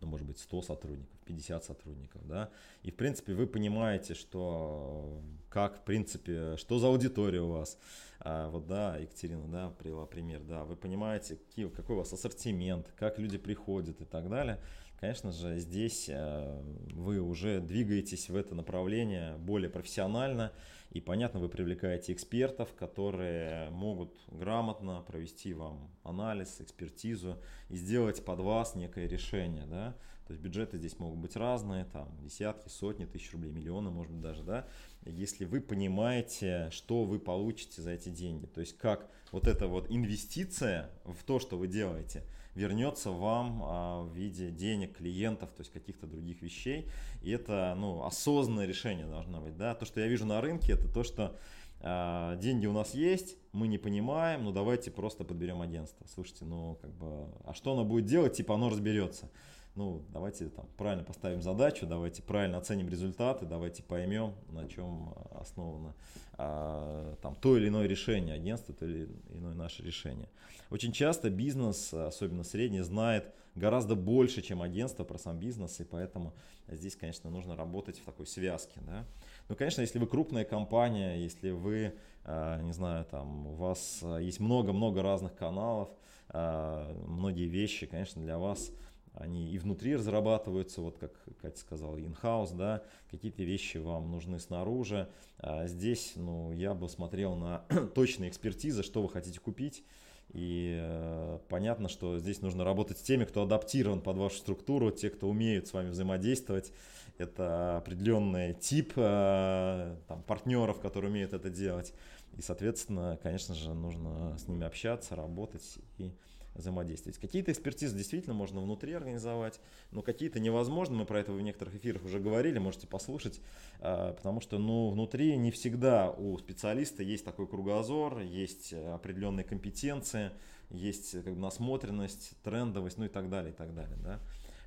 ну, 0.04 0.11
может 0.11 0.26
быть, 0.26 0.38
100 0.38 0.62
сотрудников, 0.62 1.18
50 1.25 1.64
сотрудников, 1.64 2.26
да, 2.26 2.50
и, 2.82 2.90
в 2.90 2.96
принципе, 2.96 3.34
вы 3.34 3.46
понимаете, 3.46 4.14
что, 4.14 5.20
как, 5.49 5.78
в 5.78 5.84
принципе, 5.84 6.56
что 6.56 6.78
за 6.78 6.88
аудитория 6.88 7.40
у 7.40 7.49
вас, 7.49 7.78
а, 8.20 8.49
вот, 8.50 8.66
да, 8.66 8.96
Екатерина, 8.99 9.49
да, 9.49 9.70
привела 9.70 10.06
пример, 10.06 10.42
да, 10.42 10.64
вы 10.64 10.76
понимаете, 10.76 11.37
какие, 11.37 11.68
какой 11.68 11.96
у 11.96 11.99
вас 12.00 12.12
ассортимент, 12.12 12.92
как 12.96 13.18
люди 13.18 13.38
приходят 13.38 14.00
и 14.00 14.04
так 14.04 14.28
далее, 14.28 14.61
конечно 15.00 15.32
же, 15.32 15.58
здесь 15.58 16.08
э, 16.08 16.62
вы 16.92 17.20
уже 17.20 17.60
двигаетесь 17.60 18.28
в 18.28 18.36
это 18.36 18.54
направление 18.54 19.36
более 19.38 19.70
профессионально, 19.70 20.52
и, 20.90 21.00
понятно, 21.00 21.40
вы 21.40 21.48
привлекаете 21.48 22.12
экспертов, 22.12 22.72
которые 22.74 23.68
могут 23.70 24.16
грамотно 24.28 25.02
провести 25.02 25.52
вам 25.52 25.90
анализ, 26.04 26.60
экспертизу 26.60 27.36
и 27.68 27.76
сделать 27.76 28.24
под 28.24 28.40
вас 28.40 28.76
некое 28.76 29.08
решение, 29.08 29.66
да. 29.66 29.96
То 30.26 30.32
есть 30.32 30.42
бюджеты 30.42 30.78
здесь 30.78 30.98
могут 30.98 31.18
быть 31.18 31.36
разные, 31.36 31.84
там 31.84 32.16
десятки, 32.22 32.68
сотни 32.68 33.04
тысяч 33.04 33.32
рублей, 33.32 33.50
миллионы, 33.50 33.90
может 33.90 34.12
быть, 34.12 34.22
даже, 34.22 34.44
да. 34.44 34.68
Если 35.04 35.44
вы 35.44 35.60
понимаете, 35.60 36.70
что 36.70 37.04
вы 37.04 37.18
получите 37.18 37.82
за 37.82 37.90
эти 37.90 38.08
деньги, 38.08 38.46
то 38.46 38.60
есть 38.60 38.78
как 38.78 39.10
вот 39.32 39.48
эта 39.48 39.66
вот 39.66 39.90
инвестиция 39.90 40.90
в 41.04 41.24
то, 41.24 41.40
что 41.40 41.58
вы 41.58 41.66
делаете– 41.66 42.22
вернется 42.54 43.11
вам 43.11 43.62
а, 43.64 44.02
в 44.02 44.14
виде 44.14 44.50
денег, 44.50 44.96
клиентов, 44.96 45.50
то 45.50 45.61
есть 45.61 45.73
каких-то 45.73 46.06
других 46.06 46.42
вещей. 46.42 46.88
И 47.23 47.30
это 47.30 47.75
ну, 47.76 48.04
осознанное 48.04 48.66
решение 48.66 49.06
должно 49.06 49.40
быть. 49.40 49.56
Да? 49.56 49.75
То, 49.75 49.84
что 49.84 50.00
я 50.00 50.06
вижу 50.06 50.26
на 50.26 50.40
рынке, 50.40 50.73
это 50.73 50.88
то, 50.88 51.02
что 51.02 51.38
а, 51.80 52.37
деньги 52.37 52.66
у 52.66 52.73
нас 52.73 52.94
есть, 52.94 53.37
мы 53.52 53.68
не 53.68 53.78
понимаем, 53.78 54.44
ну 54.44 54.52
давайте 54.52 54.90
просто 54.90 55.25
подберем 55.25 55.61
агентство. 55.61 56.06
Слушайте, 56.12 56.44
ну 56.44 56.78
как 56.80 56.92
бы, 56.94 57.28
а 57.44 57.54
что 57.54 57.73
оно 57.73 57.84
будет 57.84 58.06
делать, 58.06 58.34
типа 58.34 58.54
оно 58.54 58.70
разберется 58.70 59.30
ну, 59.75 60.04
давайте 60.11 60.49
там 60.49 60.69
правильно 60.76 61.02
поставим 61.02 61.43
задачу, 61.43 61.87
давайте 61.87 62.23
правильно 62.23 62.59
оценим 62.59 62.88
результаты, 62.88 63.45
давайте 63.45 63.83
поймем, 63.83 64.35
на 64.50 64.69
чем 64.69 65.14
основано 65.33 65.95
а, 66.38 67.16
там, 67.21 67.35
то 67.35 67.57
или 67.57 67.69
иное 67.69 67.87
решение 67.87 68.35
агентства, 68.35 68.73
то 68.75 68.87
или 68.87 69.09
иное 69.31 69.54
наше 69.54 69.83
решение. 69.83 70.28
Очень 70.71 70.93
часто 70.93 71.28
бизнес, 71.28 71.93
особенно 71.93 72.45
средний, 72.45 72.83
знает 72.83 73.35
гораздо 73.57 73.97
больше, 73.97 74.43
чем 74.43 74.62
агентство 74.62 75.02
про 75.02 75.19
сам 75.19 75.38
бизнес, 75.38 75.81
и 75.81 75.85
поэтому 75.85 76.33
здесь, 76.69 76.95
конечно, 76.95 77.28
нужно 77.31 77.57
работать 77.57 77.99
в 77.99 78.04
такой 78.04 78.26
связке. 78.26 78.81
Да? 78.83 79.04
Ну, 79.49 79.57
конечно, 79.57 79.81
если 79.81 79.99
вы 79.99 80.07
крупная 80.07 80.45
компания, 80.45 81.16
если 81.16 81.50
вы, 81.50 81.95
а, 82.25 82.61
не 82.62 82.73
знаю, 82.73 83.04
там, 83.07 83.49
у 83.49 83.54
вас 83.54 84.04
есть 84.21 84.38
много-много 84.38 85.02
разных 85.02 85.35
каналов, 85.35 85.88
многие 86.33 87.47
вещи, 87.47 87.87
конечно, 87.87 88.21
для 88.21 88.38
вас 88.38 88.73
они 89.14 89.50
и 89.50 89.59
внутри 89.59 89.94
разрабатываются, 89.94 90.80
вот 90.80 90.99
как 90.99 91.12
Катя 91.40 91.59
сказала, 91.59 91.97
in-house, 91.97 92.54
да, 92.54 92.83
какие-то 93.11 93.44
вещи 93.44 93.78
вам 93.78 94.11
нужны 94.11 94.40
снаружи. 94.40 95.09
А 95.38 95.66
здесь, 95.66 96.14
ну, 96.16 96.52
я 96.52 96.75
бы 96.75 96.88
смотрел 96.88 97.37
на 97.37 97.64
точные 97.94 98.30
экспертизы, 98.30 98.83
что 98.83 99.02
вы 99.02 99.09
хотите 99.09 99.38
купить, 99.38 99.85
и 100.33 100.78
э, 100.80 101.38
понятно, 101.49 101.88
что 101.88 102.18
здесь 102.18 102.40
нужно 102.40 102.64
работать 102.64 102.99
с 102.99 103.02
теми, 103.02 103.25
кто 103.25 103.42
адаптирован 103.42 104.00
под 104.00 104.16
вашу 104.16 104.38
структуру, 104.38 104.90
те, 104.90 105.11
кто 105.11 105.28
умеют 105.28 105.68
с 105.68 105.73
вами 105.73 105.90
взаимодействовать. 105.90 106.73
Это 107.18 107.76
определенный 107.76 108.54
тип 108.54 108.94
э, 108.97 109.97
там, 110.09 110.23
партнеров, 110.23 110.80
которые 110.80 111.12
умеют 111.12 111.35
это 111.35 111.50
делать. 111.50 111.92
И, 112.37 112.42
соответственно, 112.42 113.16
конечно 113.23 113.54
же, 113.54 113.75
нужно 113.75 114.37
с 114.37 114.49
ними 114.49 114.66
общаться, 114.66 115.14
работать 115.14 115.78
и 115.99 116.12
взаимодействовать. 116.54 117.18
Какие-то 117.18 117.52
экспертизы 117.52 117.96
действительно 117.96 118.34
можно 118.34 118.61
внутри 118.61 118.92
организовать, 118.92 119.61
но 119.90 120.02
какие-то 120.02 120.40
невозможно. 120.40 120.96
Мы 120.96 121.04
про 121.04 121.20
это 121.20 121.32
в 121.32 121.40
некоторых 121.40 121.75
эфирах 121.75 122.04
уже 122.04 122.20
говорили, 122.20 122.58
можете 122.58 122.87
послушать, 122.87 123.40
а, 123.80 124.12
потому 124.12 124.40
что 124.40 124.58
ну, 124.58 124.90
внутри 124.90 125.37
не 125.37 125.50
всегда 125.50 126.11
у 126.11 126.38
специалиста 126.38 127.02
есть 127.02 127.25
такой 127.25 127.46
кругозор, 127.46 128.20
есть 128.20 128.73
определенные 128.73 129.44
компетенции, 129.44 130.30
есть 130.70 131.12
как 131.12 131.34
бы 131.34 131.40
насмотренность, 131.40 132.32
трендовость, 132.42 132.99
ну 132.99 133.04
и 133.04 133.08
так 133.08 133.28
далее, 133.28 133.52
и 133.52 133.56
так 133.56 133.75
далее. 133.75 133.96
Да? 134.02 134.20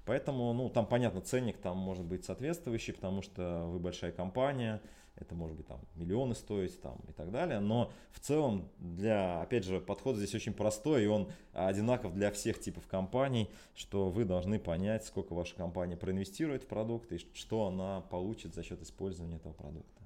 Поэтому, 0.06 0.53
ну, 0.53 0.70
там, 0.70 0.86
понятно, 0.86 1.20
ценник 1.20 1.58
там 1.58 1.77
может 1.77 2.06
быть 2.06 2.24
соответствующий, 2.24 2.94
потому 2.94 3.22
что 3.22 3.65
вы 3.65 3.77
большая 3.77 4.13
компания, 4.13 4.82
это 5.19 5.36
может 5.36 5.57
быть 5.57 5.67
там 5.67 5.79
миллионы 5.95 6.36
стоить 6.36 6.79
там 6.81 6.97
и 7.07 7.12
так 7.12 7.31
далее, 7.31 7.59
но 7.59 7.91
в 8.12 8.19
целом 8.19 8.69
для, 8.77 9.41
опять 9.41 9.63
же, 9.63 9.79
подход 9.79 10.15
здесь 10.17 10.33
очень 10.36 10.53
простой, 10.53 11.03
и 11.03 11.07
он 11.07 11.29
одинаков 11.53 12.13
для 12.13 12.31
всех 12.31 12.59
типов 12.59 12.88
компаний, 12.88 13.50
что 13.75 14.09
вы 14.09 14.25
должны 14.25 14.59
понять, 14.59 15.05
сколько 15.05 15.33
ваша 15.33 15.55
компания 15.55 15.97
проинвестирует 15.97 16.63
в 16.63 16.67
продукт 16.67 17.12
и 17.12 17.17
что 17.33 17.67
она 17.67 18.01
получит 18.01 18.53
за 18.53 18.63
счет 18.63 18.81
использования 18.81 19.38
этого 19.38 19.53
продукта. 19.53 20.01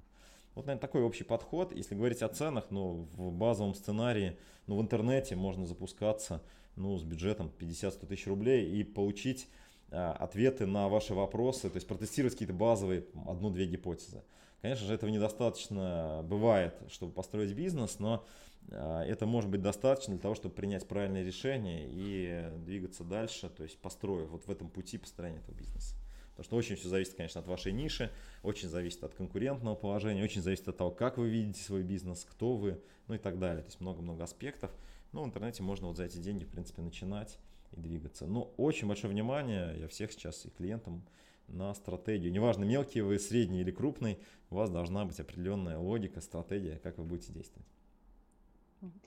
Вот, 0.54 0.66
наверное, 0.66 0.80
такой 0.82 1.02
общий 1.02 1.24
подход. 1.24 1.72
Если 1.74 1.94
говорить 1.94 2.22
о 2.22 2.28
ценах, 2.28 2.66
ну, 2.70 3.06
в 3.16 3.32
базовом 3.32 3.74
сценарии, 3.74 4.36
ну, 4.66 4.76
в 4.76 4.82
интернете 4.82 5.34
можно 5.34 5.66
запускаться, 5.66 6.42
ну, 6.76 6.98
с 6.98 7.04
бюджетом 7.04 7.50
50-100 7.58 8.06
тысяч 8.06 8.26
рублей 8.26 8.70
и 8.70 8.84
получить 8.84 9.48
а, 9.90 10.12
ответы 10.12 10.66
на 10.66 10.88
ваши 10.88 11.14
вопросы, 11.14 11.68
то 11.68 11.76
есть 11.76 11.86
протестировать 11.86 12.34
какие-то 12.34 12.54
базовые 12.54 13.04
одну-две 13.26 13.66
гипотезы. 13.66 14.22
Конечно 14.62 14.86
же, 14.86 14.94
этого 14.94 15.10
недостаточно 15.10 16.22
бывает, 16.24 16.74
чтобы 16.88 17.12
построить 17.12 17.52
бизнес, 17.52 17.98
но 17.98 18.24
а, 18.70 19.02
это 19.04 19.26
может 19.26 19.50
быть 19.50 19.60
достаточно 19.60 20.14
для 20.14 20.22
того, 20.22 20.36
чтобы 20.36 20.54
принять 20.54 20.86
правильное 20.86 21.24
решение 21.24 21.88
и 21.90 22.48
двигаться 22.64 23.02
дальше, 23.02 23.50
то 23.50 23.64
есть 23.64 23.76
построив 23.78 24.30
вот 24.30 24.46
в 24.46 24.50
этом 24.50 24.68
пути 24.68 24.98
построения 24.98 25.38
этого 25.38 25.56
бизнеса. 25.56 25.96
Потому 26.30 26.44
что 26.44 26.56
очень 26.56 26.76
все 26.76 26.88
зависит, 26.88 27.14
конечно, 27.14 27.40
от 27.40 27.46
вашей 27.48 27.72
ниши, 27.72 28.10
очень 28.44 28.68
зависит 28.68 29.02
от 29.02 29.14
конкурентного 29.14 29.74
положения, 29.74 30.22
очень 30.22 30.42
зависит 30.42 30.68
от 30.68 30.76
того, 30.76 30.92
как 30.92 31.18
вы 31.18 31.28
видите 31.28 31.60
свой 31.62 31.82
бизнес, 31.82 32.24
кто 32.24 32.54
вы, 32.54 32.80
ну 33.08 33.16
и 33.16 33.18
так 33.18 33.40
далее. 33.40 33.62
То 33.62 33.68
есть 33.68 33.80
много-много 33.80 34.22
аспектов. 34.24 34.70
Но 35.10 35.24
в 35.24 35.26
интернете 35.26 35.62
можно 35.62 35.88
вот 35.88 35.96
за 35.96 36.04
эти 36.04 36.18
деньги, 36.18 36.44
в 36.44 36.48
принципе, 36.48 36.80
начинать 36.82 37.36
и 37.72 37.80
двигаться. 37.80 38.26
Но 38.26 38.54
очень 38.56 38.88
большое 38.88 39.12
внимание 39.12 39.78
я 39.78 39.88
всех 39.88 40.12
сейчас 40.12 40.46
и 40.46 40.50
клиентам 40.50 41.04
на 41.52 41.74
стратегию. 41.74 42.32
Неважно, 42.32 42.64
мелкий 42.64 43.00
вы, 43.00 43.18
средний 43.18 43.60
или 43.60 43.70
крупный, 43.70 44.18
у 44.50 44.56
вас 44.56 44.70
должна 44.70 45.04
быть 45.04 45.20
определенная 45.20 45.78
логика, 45.78 46.20
стратегия, 46.20 46.78
как 46.82 46.98
вы 46.98 47.04
будете 47.04 47.32
действовать. 47.32 47.66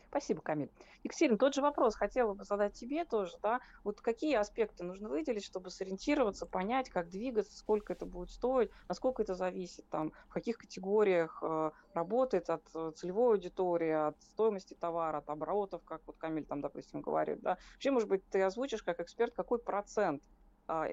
Спасибо, 0.10 0.42
Камиль. 0.42 0.72
Екатерина, 1.04 1.38
тот 1.38 1.54
же 1.54 1.62
вопрос 1.62 1.94
хотела 1.96 2.34
бы 2.34 2.46
задать 2.46 2.74
тебе 2.74 3.04
тоже, 3.04 3.34
да, 3.44 3.60
вот 3.84 4.00
какие 4.00 4.36
аспекты 4.36 4.86
нужно 4.86 5.10
выделить, 5.10 5.44
чтобы 5.44 5.70
сориентироваться, 5.70 6.46
понять, 6.46 6.90
как 6.90 7.10
двигаться, 7.10 7.58
сколько 7.58 7.92
это 7.92 8.06
будет 8.06 8.30
стоить, 8.30 8.72
насколько 8.88 9.22
это 9.22 9.36
зависит, 9.36 9.86
там, 9.90 10.14
в 10.30 10.34
каких 10.34 10.58
категориях 10.58 11.40
э, 11.44 11.72
работает 11.94 12.50
от 12.50 12.64
э, 12.74 12.94
целевой 12.96 13.34
аудитории, 13.34 14.08
от 14.08 14.22
стоимости 14.22 14.74
товара, 14.74 15.18
от 15.18 15.30
оборотов, 15.30 15.84
как 15.84 16.02
вот 16.08 16.16
Камиль 16.18 16.46
там, 16.46 16.62
допустим, 16.62 17.02
говорит, 17.02 17.42
да. 17.42 17.58
Вообще, 17.74 17.92
может 17.92 18.08
быть, 18.08 18.26
ты 18.30 18.42
озвучишь 18.42 18.84
как 18.84 19.02
эксперт, 19.02 19.34
какой 19.36 19.60
процент 19.60 20.24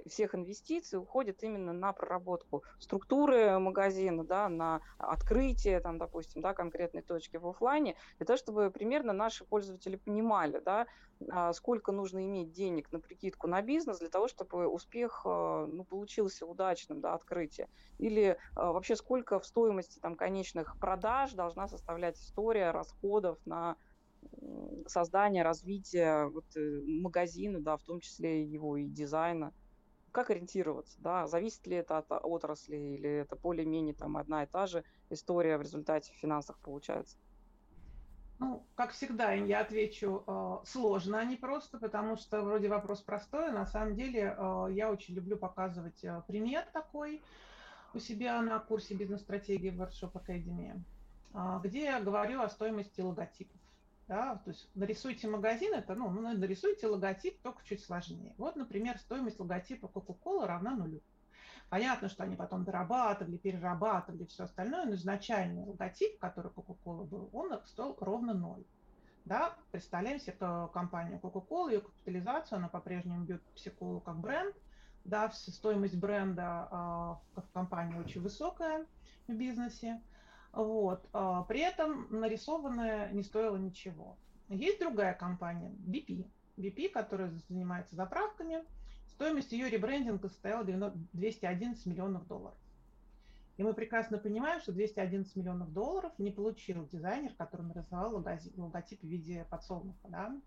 всех 0.07 0.35
инвестиций 0.35 0.99
уходит 0.99 1.43
именно 1.43 1.73
на 1.73 1.93
проработку 1.93 2.63
структуры 2.79 3.59
магазина, 3.59 4.25
да, 4.25 4.49
на 4.49 4.81
открытие, 4.99 5.81
там, 5.81 5.99
допустим, 5.99 6.43
да, 6.43 6.55
конкретной 6.55 7.03
точки 7.03 7.37
в 7.37 7.47
офлайне, 7.47 7.97
для 8.19 8.27
того, 8.27 8.37
чтобы 8.37 8.71
примерно 8.71 9.13
наши 9.13 9.45
пользователи 9.45 9.97
понимали, 9.97 10.61
да, 10.65 10.87
а, 11.31 11.53
сколько 11.53 11.93
нужно 11.93 12.25
иметь 12.27 12.53
денег 12.53 12.91
на 12.93 13.01
прикидку 13.01 13.47
на 13.47 13.63
бизнес 13.63 13.99
для 13.99 14.09
того, 14.09 14.29
чтобы 14.29 14.67
успех 14.67 15.23
а, 15.25 15.67
ну, 15.67 15.85
получился 15.85 16.47
удачным, 16.47 17.01
да, 17.01 17.15
открытие. 17.15 17.69
Или 17.99 18.39
вообще 18.55 18.97
сколько 18.97 19.39
в 19.41 19.47
стоимости 19.47 19.99
там, 19.99 20.17
конечных 20.17 20.79
продаж 20.79 21.33
должна 21.33 21.69
составлять 21.69 22.19
история 22.19 22.71
расходов 22.71 23.39
на 23.45 23.77
создание, 24.87 25.43
развитие 25.43 26.29
вот, 26.29 26.45
э, 26.57 26.81
магазина, 26.87 27.61
да, 27.61 27.77
в 27.77 27.83
том 27.83 28.01
числе 28.01 28.45
его 28.45 28.77
и 28.77 28.87
дизайна 28.89 29.53
как 30.12 30.31
ориентироваться, 30.31 30.96
да, 31.01 31.27
зависит 31.27 31.66
ли 31.66 31.77
это 31.77 31.98
от 31.98 32.07
отрасли 32.11 32.77
или 32.77 33.11
это 33.11 33.35
более-менее 33.35 33.94
там 33.94 34.16
одна 34.16 34.44
и 34.44 34.46
та 34.46 34.66
же 34.66 34.85
история 35.11 35.59
в 35.59 35.62
результате 35.62 36.12
в 36.12 36.16
финансах 36.16 36.59
получается? 36.59 37.16
Ну, 38.42 38.66
как 38.75 38.90
всегда, 38.90 39.33
я 39.33 39.61
отвечу 39.61 40.25
э, 40.27 40.57
сложно, 40.66 41.20
а 41.20 41.25
не 41.25 41.37
просто, 41.37 41.79
потому 41.79 42.16
что 42.16 42.42
вроде 42.42 42.68
вопрос 42.68 43.01
простой. 43.01 43.53
На 43.53 43.66
самом 43.66 43.94
деле 43.94 44.35
э, 44.37 44.66
я 44.72 44.90
очень 44.90 45.14
люблю 45.14 45.37
показывать 45.37 46.03
э, 46.03 46.20
пример 46.27 46.66
такой 46.72 47.22
у 47.94 48.01
себя 48.01 48.42
на 48.42 48.59
курсе 48.59 48.94
бизнес-стратегии 48.94 49.70
в 49.70 49.81
Workshop 49.81 50.12
Academy, 50.14 50.81
где 51.62 51.85
я 51.85 52.01
говорю 52.01 52.40
о 52.40 52.48
стоимости 52.48 53.01
логотипов. 53.01 53.62
Да, 54.12 54.37
то 54.44 54.51
есть 54.51 54.68
нарисуйте 54.75 55.27
магазин, 55.27 55.72
это, 55.72 55.94
ну, 55.94 56.11
нарисуйте 56.11 56.87
логотип, 56.87 57.40
только 57.40 57.64
чуть 57.64 57.83
сложнее. 57.83 58.35
Вот, 58.37 58.57
например, 58.57 58.98
стоимость 58.98 59.40
логотипа 59.40 59.87
Coca-Cola 59.87 60.44
равна 60.44 60.72
нулю. 60.72 61.01
Понятно, 61.70 62.11
что 62.11 62.25
они 62.25 62.37
потом 62.37 62.64
дорабатывали, 62.64 63.38
перерабатывали 63.38 64.27
все 64.27 64.44
остальное, 64.44 64.85
но 64.85 64.92
изначальный 64.96 65.64
логотип, 65.64 66.18
который 66.18 66.51
Coca-Cola 66.51 67.05
был, 67.07 67.31
он 67.33 67.59
стоил 67.64 67.96
ровно 68.01 68.35
ноль. 68.35 68.64
Да, 69.25 69.57
представляем 69.70 70.20
себе 70.20 70.37
компанию 70.75 71.18
Coca-Cola, 71.18 71.72
ее 71.72 71.81
капитализацию, 71.81 72.59
она 72.59 72.68
по-прежнему 72.68 73.25
бьет 73.25 73.42
психолу 73.55 74.01
как 74.01 74.18
бренд, 74.18 74.55
да, 75.07 75.31
стоимость 75.31 75.96
бренда 75.96 76.68
э, 76.70 77.40
в 77.40 77.48
компании 77.55 77.98
очень 77.98 78.20
высокая 78.20 78.85
в 79.27 79.33
бизнесе. 79.33 80.03
Вот. 80.53 81.09
А, 81.12 81.43
при 81.45 81.61
этом 81.61 82.07
нарисованное 82.11 83.11
не 83.12 83.23
стоило 83.23 83.57
ничего. 83.57 84.17
Есть 84.49 84.81
другая 84.81 85.15
компания, 85.15 85.71
BP. 85.87 86.27
BP, 86.59 86.91
которая 86.91 87.33
занимается 87.49 87.97
заправками. 87.97 88.65
Стоимость 89.09 89.53
ее 89.53 89.71
ребрендинга 89.71 90.29
составила 90.29 90.93
211 91.12 91.87
миллионов 91.87 92.27
долларов. 92.27 92.57
И 93.57 93.62
мы 93.62 93.75
прекрасно 93.75 94.19
понимаем, 94.19 94.61
что 94.61 94.73
211 94.73 95.37
миллионов 95.37 95.73
долларов 95.73 96.12
не 96.19 96.31
получил 96.31 96.88
дизайнер, 96.91 97.33
который 97.35 97.67
нарисовал 97.67 98.17
логотип 98.57 99.01
в 99.01 99.07
виде 99.07 99.47
подсолнуха. 99.51 100.09
Да? 100.09 100.41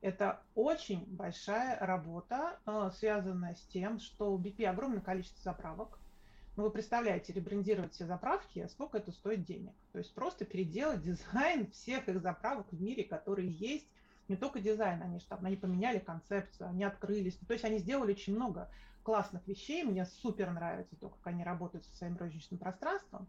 Это 0.00 0.42
очень 0.54 1.04
большая 1.06 1.78
работа, 1.78 2.58
а, 2.64 2.90
связанная 2.90 3.54
с 3.54 3.62
тем, 3.62 3.98
что 3.98 4.32
у 4.32 4.38
BP 4.38 4.64
огромное 4.64 5.00
количество 5.00 5.42
заправок, 5.42 5.98
ну, 6.58 6.64
вы 6.64 6.70
представляете, 6.72 7.32
ребрендировать 7.32 7.92
все 7.92 8.04
заправки, 8.04 8.66
сколько 8.72 8.98
это 8.98 9.12
стоит 9.12 9.44
денег. 9.44 9.70
То 9.92 9.98
есть 9.98 10.12
просто 10.12 10.44
переделать 10.44 11.00
дизайн 11.02 11.70
всех 11.70 12.08
их 12.08 12.20
заправок 12.20 12.66
в 12.72 12.82
мире, 12.82 13.04
которые 13.04 13.48
есть. 13.48 13.86
Не 14.26 14.34
только 14.34 14.58
дизайн, 14.58 15.00
они 15.00 15.20
же 15.20 15.26
там, 15.26 15.46
они 15.46 15.54
поменяли 15.54 16.00
концепцию, 16.00 16.70
они 16.70 16.82
открылись. 16.82 17.38
То 17.46 17.52
есть 17.52 17.64
они 17.64 17.78
сделали 17.78 18.10
очень 18.10 18.34
много 18.34 18.68
классных 19.04 19.46
вещей. 19.46 19.84
Мне 19.84 20.04
супер 20.04 20.50
нравится 20.50 20.96
то, 20.96 21.10
как 21.10 21.28
они 21.28 21.44
работают 21.44 21.84
со 21.84 21.96
своим 21.96 22.16
розничным 22.16 22.58
пространством. 22.58 23.28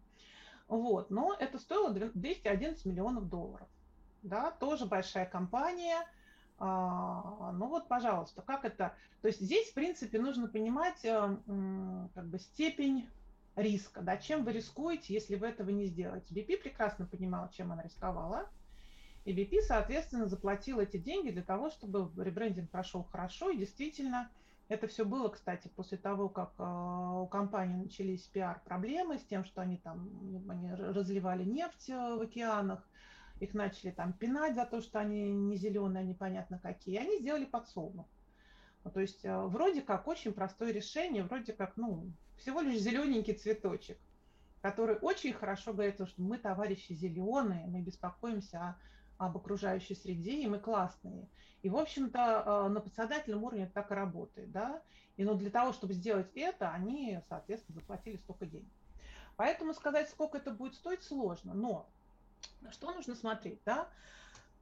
Вот. 0.67 1.11
Но 1.11 1.35
это 1.39 1.59
стоило 1.59 1.91
211 1.91 2.83
миллионов 2.87 3.29
долларов. 3.29 3.67
Да, 4.23 4.49
тоже 4.49 4.87
большая 4.87 5.27
компания. 5.27 6.03
А, 6.57 7.51
ну 7.51 7.67
вот, 7.67 7.87
пожалуйста, 7.87 8.41
как 8.41 8.65
это? 8.65 8.95
То 9.21 9.27
есть 9.27 9.39
здесь, 9.39 9.69
в 9.69 9.75
принципе, 9.75 10.19
нужно 10.19 10.47
понимать 10.47 11.05
э, 11.05 11.37
как 12.15 12.25
бы 12.25 12.39
степень 12.39 13.07
риска, 13.61 14.01
да, 14.01 14.17
чем 14.17 14.43
вы 14.43 14.53
рискуете, 14.53 15.13
если 15.13 15.35
вы 15.35 15.47
этого 15.47 15.69
не 15.69 15.85
сделаете. 15.85 16.33
BP 16.33 16.61
прекрасно 16.61 17.05
понимала, 17.05 17.49
чем 17.53 17.71
она 17.71 17.83
рисковала, 17.83 18.49
и 19.25 19.33
BP, 19.33 19.61
соответственно, 19.61 20.27
заплатил 20.27 20.79
эти 20.79 20.97
деньги 20.97 21.29
для 21.29 21.43
того, 21.43 21.69
чтобы 21.69 22.11
ребрендинг 22.23 22.69
прошел 22.69 23.03
хорошо, 23.03 23.49
и 23.49 23.57
действительно, 23.57 24.29
это 24.69 24.87
все 24.87 25.03
было, 25.03 25.29
кстати, 25.29 25.67
после 25.75 25.97
того, 25.97 26.29
как 26.29 26.53
э, 26.57 26.63
у 26.63 27.27
компании 27.27 27.75
начались 27.75 28.21
пиар-проблемы 28.27 29.17
с 29.17 29.23
тем, 29.23 29.43
что 29.43 29.61
они 29.61 29.77
там 29.77 30.09
они 30.47 30.71
разливали 30.73 31.43
нефть 31.43 31.89
э, 31.89 32.15
в 32.15 32.21
океанах, 32.21 32.87
их 33.39 33.53
начали 33.53 33.91
там 33.91 34.13
пинать 34.13 34.55
за 34.55 34.65
то, 34.65 34.81
что 34.81 34.99
они 34.99 35.31
не 35.31 35.57
зеленые, 35.57 36.05
непонятно 36.05 36.59
какие, 36.59 36.95
и 36.95 36.99
они 36.99 37.19
сделали 37.19 37.45
подсолнух. 37.45 38.05
Ну, 38.83 38.91
то 38.91 38.99
есть 38.99 39.25
э, 39.25 39.37
вроде 39.45 39.81
как 39.81 40.07
очень 40.07 40.33
простое 40.33 40.71
решение, 40.71 41.23
вроде 41.23 41.53
как, 41.53 41.75
ну, 41.75 42.11
всего 42.39 42.62
лишь 42.62 42.80
зелененький 42.80 43.34
цветочек, 43.34 43.97
который 44.62 44.97
очень 44.97 45.34
хорошо 45.34 45.73
говорит, 45.73 45.95
что 45.95 46.21
мы 46.21 46.38
товарищи 46.38 46.93
зеленые, 46.93 47.67
мы 47.67 47.82
беспокоимся 47.82 48.75
об 49.17 49.38
окружающей 49.38 49.95
среде, 49.95 50.41
и 50.41 50.47
мы 50.47 50.60
классные. 50.60 51.28
И, 51.62 51.69
в 51.69 51.75
общем-то, 51.75 52.43
э, 52.45 52.69
на 52.69 52.80
подсознательном 52.80 53.43
уровне 53.43 53.65
это 53.65 53.73
так 53.73 53.91
и 53.91 53.93
работает, 53.93 54.52
да. 54.52 54.82
И 55.17 55.25
ну, 55.25 55.36
для 55.36 55.49
того, 55.49 55.73
чтобы 55.73 55.93
сделать 55.93 56.32
это, 56.36 56.71
они, 56.71 57.19
соответственно, 57.28 57.80
заплатили 57.80 58.15
столько 58.15 58.45
денег. 58.45 58.71
Поэтому 59.36 59.73
сказать, 59.73 60.10
сколько 60.10 60.38
это 60.38 60.52
будет 60.52 60.75
стоить, 60.75 61.04
сложно. 61.04 61.54
Но 61.54 61.89
на 62.62 62.71
что 62.71 62.91
нужно 62.93 63.15
смотреть, 63.15 63.60
да? 63.65 63.89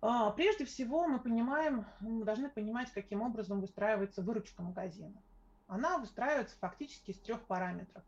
А, 0.01 0.31
прежде 0.31 0.65
всего 0.65 1.07
мы 1.07 1.19
понимаем, 1.19 1.85
мы 1.99 2.23
должны 2.23 2.49
понимать, 2.49 2.91
каким 2.91 3.21
образом 3.21 3.61
выстраивается 3.61 4.21
выручка 4.21 4.61
магазина. 4.61 5.21
Она 5.67 5.97
выстраивается 5.97 6.55
фактически 6.59 7.11
из 7.11 7.19
трех 7.19 7.41
параметров. 7.45 8.03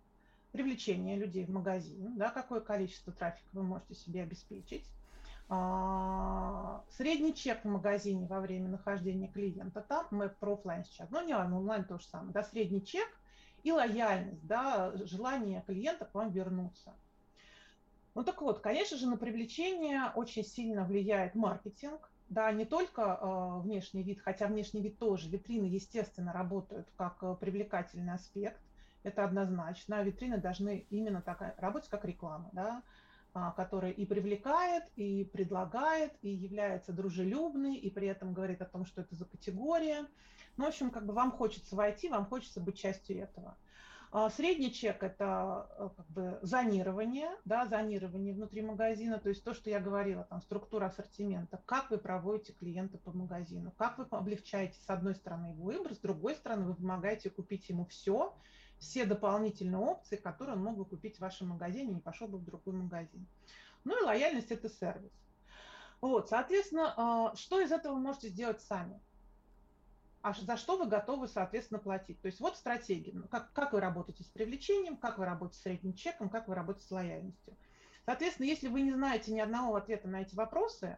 Привлечение 0.52 1.18
людей 1.18 1.46
в 1.46 1.50
магазин, 1.50 2.18
да, 2.18 2.32
какое 2.32 2.62
количество 2.62 3.14
трафика 3.14 3.48
вы 3.54 3.64
можете 3.64 3.94
себе 3.94 4.24
обеспечить. 4.24 4.86
А, 5.52 6.84
средний 6.90 7.34
чек 7.36 7.64
в 7.64 7.68
магазине 7.68 8.28
во 8.28 8.40
время 8.40 8.70
нахождения 8.70 9.28
клиента, 9.28 9.82
там 9.82 10.06
мы 10.12 10.30
про 10.30 10.54
офлайн 10.54 10.86
сейчас, 10.86 11.10
но 11.10 11.22
не 11.22 11.34
онлайн 11.34 11.84
то 11.86 11.98
же 11.98 12.06
самое, 12.06 12.32
да, 12.32 12.44
средний 12.44 12.86
чек 12.86 13.08
и 13.64 13.72
лояльность, 13.72 14.46
да, 14.46 14.92
желание 15.06 15.64
клиента 15.66 16.06
к 16.06 16.14
вам 16.14 16.32
вернуться. 16.32 16.94
Ну 18.16 18.24
так 18.24 18.42
вот, 18.42 18.60
конечно 18.60 18.98
же, 18.98 19.08
на 19.08 19.18
привлечение 19.18 20.12
очень 20.16 20.46
сильно 20.46 20.84
влияет 20.84 21.36
маркетинг, 21.36 22.12
да, 22.30 22.52
не 22.52 22.66
только 22.66 23.02
э, 23.02 23.60
внешний 23.62 24.04
вид, 24.04 24.22
хотя 24.22 24.48
внешний 24.48 24.82
вид 24.82 25.00
тоже, 25.00 25.30
витрины, 25.30 25.66
естественно, 25.66 26.32
работают 26.32 26.88
как 26.96 27.18
э, 27.22 27.36
привлекательный 27.40 28.14
аспект, 28.14 28.62
это 29.04 29.24
однозначно, 29.24 30.04
витрины 30.04 30.38
должны 30.38 30.86
именно 30.90 31.22
так 31.22 31.56
работать, 31.58 31.90
как 31.90 32.06
реклама, 32.06 32.50
да, 32.54 32.84
э, 33.34 33.40
которая 33.56 33.92
и 33.92 34.06
привлекает, 34.06 34.84
и 34.96 35.24
предлагает, 35.26 36.14
и 36.22 36.30
является 36.30 36.94
дружелюбной, 36.94 37.76
и 37.76 37.90
при 37.90 38.08
этом 38.08 38.34
говорит 38.34 38.62
о 38.62 38.66
том, 38.66 38.86
что 38.86 39.02
это 39.02 39.16
за 39.16 39.26
категория. 39.26 40.06
Ну, 40.58 40.66
в 40.66 40.68
общем, 40.68 40.92
как 40.92 41.06
бы 41.06 41.14
вам 41.14 41.32
хочется 41.32 41.76
войти, 41.76 42.10
вам 42.10 42.26
хочется 42.26 42.60
быть 42.60 42.78
частью 42.78 43.18
этого. 43.18 43.58
А, 44.12 44.32
средний 44.32 44.74
чек– 44.74 45.04
это 45.04 45.70
э, 45.78 45.90
как 45.96 46.08
бы 46.08 46.40
зонирование, 46.42 47.30
да, 47.46 47.68
зонирование 47.68 48.34
внутри 48.34 48.64
магазина, 48.64 49.20
то 49.20 49.30
есть 49.30 49.44
то, 49.44 49.54
что 49.54 49.70
я 49.70 49.80
говорила, 49.80 50.24
там, 50.24 50.42
структура 50.42 50.88
ассортимента, 50.88 51.62
как 51.66 51.92
вы 51.92 52.00
проводите 52.00 52.54
клиента 52.54 52.98
по 52.98 53.12
магазину, 53.12 53.72
как 53.78 54.00
вы 54.00 54.08
облегчаете, 54.10 54.80
с 54.82 54.90
одной 54.90 55.14
стороны, 55.14 55.48
его 55.48 55.66
выбор, 55.66 55.94
с 55.94 56.00
другой 56.00 56.36
стороны, 56.36 56.66
вы 56.66 56.74
помогаете 56.74 57.30
купить 57.30 57.70
ему 57.70 57.86
все, 57.86 58.36
все 58.80 59.06
дополнительные 59.06 59.80
опции, 59.80 60.16
которые 60.16 60.56
он 60.56 60.64
мог 60.64 60.78
бы 60.78 60.86
купить 60.86 61.18
в 61.18 61.22
вашем 61.22 61.50
магазине, 61.50 61.94
не 61.94 62.02
пошел 62.02 62.28
бы 62.28 62.40
в 62.40 62.46
другой 62.46 62.74
магазин. 62.74 63.28
Ну 63.84 64.00
и 64.02 64.04
лояльность– 64.04 64.50
это 64.52 64.70
сервис. 64.70 65.12
Вот, 66.02 66.30
соответственно, 66.30 66.94
а, 66.98 67.36
что 67.36 67.62
из 67.62 67.72
этого 67.72 67.94
вы 67.94 68.00
можете 68.00 68.30
сделать 68.30 68.62
сами? 68.62 69.00
А 70.22 70.34
за 70.34 70.58
что 70.58 70.78
вы 70.78 70.88
готовы, 70.88 71.28
соответственно, 71.28 71.80
платить. 71.80 72.20
То 72.22 72.28
есть 72.28 72.40
вот 72.40 72.58
стратегия, 72.58 73.12
ну, 73.14 73.28
как, 73.28 73.52
как 73.54 73.74
вы 73.74 73.80
работаете 73.80 74.24
с 74.24 74.28
привлечением, 74.28 74.98
как 74.98 75.18
вы 75.18 75.26
работаете 75.26 75.60
с 75.60 75.64
средним 75.64 75.94
чеком, 75.94 76.30
как 76.30 76.48
вы 76.48 76.56
работаете 76.56 76.88
с 76.88 76.92
лояльностью. 76.92 77.56
Соответственно, 78.06 78.48
если 78.48 78.68
вы 78.68 78.82
не 78.82 78.92
знаете 78.92 79.32
ни 79.32 79.40
одного 79.40 79.76
ответа 79.76 80.08
на 80.08 80.22
эти 80.22 80.36
вопросы, 80.36 80.98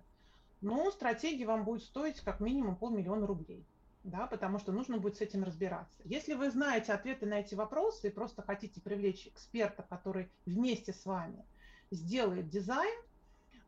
ну, 0.62 0.90
стратегия 0.92 1.46
вам 1.46 1.66
будет 1.66 1.84
стоить 1.84 2.20
как 2.22 2.40
минимум 2.40 2.76
полмиллиона 2.76 3.28
рублей, 3.28 3.66
да, 4.04 4.28
потому 4.28 4.60
что 4.60 4.72
нужно 4.72 4.98
будет 4.98 5.18
с 5.18 5.22
этим 5.22 5.44
разбираться. 5.44 6.02
Если 6.06 6.34
вы 6.34 6.50
знаете 6.50 6.94
ответы 6.94 7.26
на 7.26 7.40
эти 7.40 7.54
вопросы 7.54 8.08
и 8.08 8.12
просто 8.12 8.42
хотите 8.42 8.82
привлечь 8.82 9.28
эксперта, 9.28 9.84
который 9.84 10.32
вместе 10.46 10.94
с 10.94 11.06
вами 11.06 11.46
сделает 11.92 12.50
дизайн, 12.50 12.94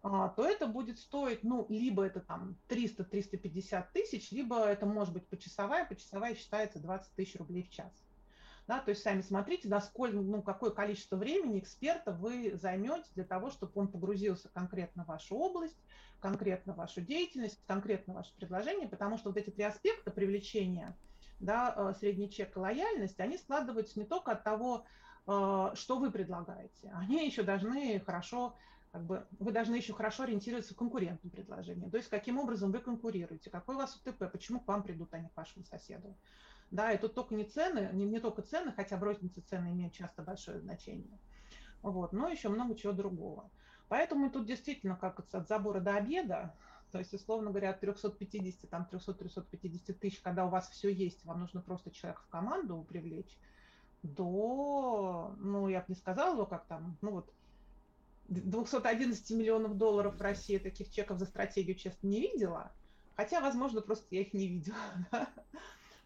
то 0.04 0.46
это 0.46 0.68
будет 0.68 1.00
стоить, 1.00 1.44
ну, 1.44 1.66
либо 1.70 2.04
это 2.04 2.20
там 2.20 2.58
300-350 2.68 3.86
тысяч, 3.94 4.32
либо 4.32 4.66
это 4.66 4.86
может 4.86 5.14
быть 5.14 5.26
почасовая, 5.28 5.86
почасовая 5.86 6.36
считается 6.36 6.80
20 6.80 7.14
тысяч 7.14 7.36
рублей 7.38 7.64
в 7.64 7.70
час. 7.70 7.92
Да, 8.68 8.80
то 8.80 8.90
есть 8.90 9.02
сами 9.02 9.22
смотрите, 9.22 9.68
насколько, 9.70 10.16
ну, 10.16 10.42
какое 10.42 10.72
количество 10.72 11.16
времени 11.16 11.60
эксперта 11.60 12.12
вы 12.12 12.58
займете 12.58 13.06
для 13.16 13.24
того, 13.24 13.50
чтобы 13.50 13.72
он 13.76 13.88
погрузился 13.88 14.50
конкретно 14.50 15.04
в 15.06 15.08
вашу 15.08 15.36
область, 15.36 15.78
конкретно 16.20 16.74
в 16.74 16.78
вашу 16.78 17.02
деятельность, 17.02 17.62
конкретно 17.66 18.14
в 18.14 18.18
ваше 18.18 18.34
предложение, 18.36 18.88
потому 18.88 19.18
что 19.18 19.30
вот 19.30 19.38
эти 19.38 19.50
три 19.50 19.64
аспекта 19.64 20.12
привлечения, 20.12 20.98
да, 21.40 21.74
э, 21.76 21.94
средний 22.00 22.30
чек 22.30 22.56
и 22.56 22.60
лояльность, 22.60 23.20
они 23.20 23.38
складываются 23.38 24.00
не 24.00 24.06
только 24.06 24.32
от 24.32 24.44
того, 24.44 24.86
э, 25.28 25.72
что 25.76 25.98
вы 25.98 26.12
предлагаете, 26.12 26.92
они 26.94 27.26
еще 27.26 27.44
должны 27.44 28.00
хорошо 28.00 28.56
как 28.94 29.08
бы 29.08 29.26
вы 29.40 29.52
должны 29.52 29.74
еще 29.74 29.92
хорошо 29.92 30.22
ориентироваться 30.22 30.76
в 30.76 30.78
конкурентном 30.78 31.32
предложении. 31.32 31.90
То 31.90 31.98
есть 31.98 32.10
каким 32.10 32.38
образом 32.38 32.72
вы 32.72 32.78
конкурируете, 32.78 33.50
какой 33.50 33.74
у 33.74 33.80
вас 33.80 33.96
УТП, 33.96 34.32
почему 34.32 34.60
к 34.60 34.68
вам 34.68 34.84
придут, 34.84 35.12
а 35.16 35.20
не 35.20 35.30
к 35.30 35.36
вашему 35.36 35.66
соседу. 35.66 36.16
Да, 36.70 36.92
и 36.92 37.00
тут 37.00 37.16
только 37.16 37.34
не 37.34 37.44
цены, 37.44 37.90
не, 37.94 38.06
не 38.06 38.20
только 38.20 38.44
цены, 38.44 38.72
хотя 38.72 38.98
в 38.98 39.04
рознице 39.04 39.42
цены 39.42 39.72
имеют 39.72 39.94
часто 39.94 40.22
большое 40.22 40.60
значение. 40.60 41.18
Вот, 41.82 42.14
но 42.14 42.30
еще 42.30 42.50
много 42.50 42.76
чего 42.76 42.94
другого. 42.94 43.50
Поэтому 43.90 44.30
тут 44.30 44.46
действительно 44.46 44.96
как 44.96 45.20
от 45.20 45.48
забора 45.48 45.80
до 45.80 45.96
обеда, 45.96 46.54
то 46.92 47.00
есть, 47.00 47.16
условно 47.16 47.50
говоря, 47.50 47.72
от 47.72 47.80
350, 47.80 48.70
там, 48.70 48.88
300-350 48.92 49.94
тысяч, 49.94 50.20
когда 50.20 50.46
у 50.46 50.50
вас 50.50 50.70
все 50.70 50.94
есть, 50.94 51.26
вам 51.26 51.40
нужно 51.40 51.62
просто 51.62 51.90
человека 51.90 52.22
в 52.22 52.30
команду 52.30 52.86
привлечь, 52.88 53.40
до, 54.04 55.34
ну, 55.40 55.68
я 55.68 55.80
бы 55.80 55.86
не 55.88 55.96
сказала, 55.96 56.46
как 56.46 56.68
там, 56.68 56.96
ну, 57.02 57.10
вот, 57.10 57.34
211 58.28 59.32
миллионов 59.32 59.78
долларов 59.78 60.18
в 60.18 60.22
России 60.22 60.58
таких 60.58 60.92
чеков 60.92 61.20
за 61.20 61.26
стратегию, 61.26 61.76
честно, 61.76 62.08
не 62.08 62.22
видела. 62.22 62.72
Хотя, 63.16 63.42
возможно, 63.42 63.82
просто 63.82 64.06
я 64.12 64.22
их 64.22 64.34
не 64.34 64.48
видела. 64.48 64.78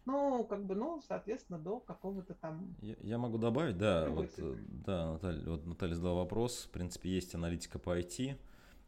Ну, 0.04 0.42
как 0.44 0.64
бы, 0.64 0.74
ну, 0.74 1.02
соответственно, 1.06 1.58
до 1.58 1.80
какого-то 1.80 2.32
там... 2.32 2.74
Я, 2.80 2.94
я 3.02 3.18
могу 3.18 3.36
добавить, 3.36 3.76
да, 3.76 4.08
вот, 4.08 4.30
э, 4.38 4.56
да, 4.86 5.12
Наталья, 5.12 5.50
вот 5.50 5.66
Наталья 5.66 5.94
задала 5.96 6.20
вопрос. 6.20 6.64
В 6.64 6.70
принципе, 6.70 7.10
есть 7.10 7.34
аналитика 7.34 7.78
по 7.78 7.98
IT. 7.98 8.38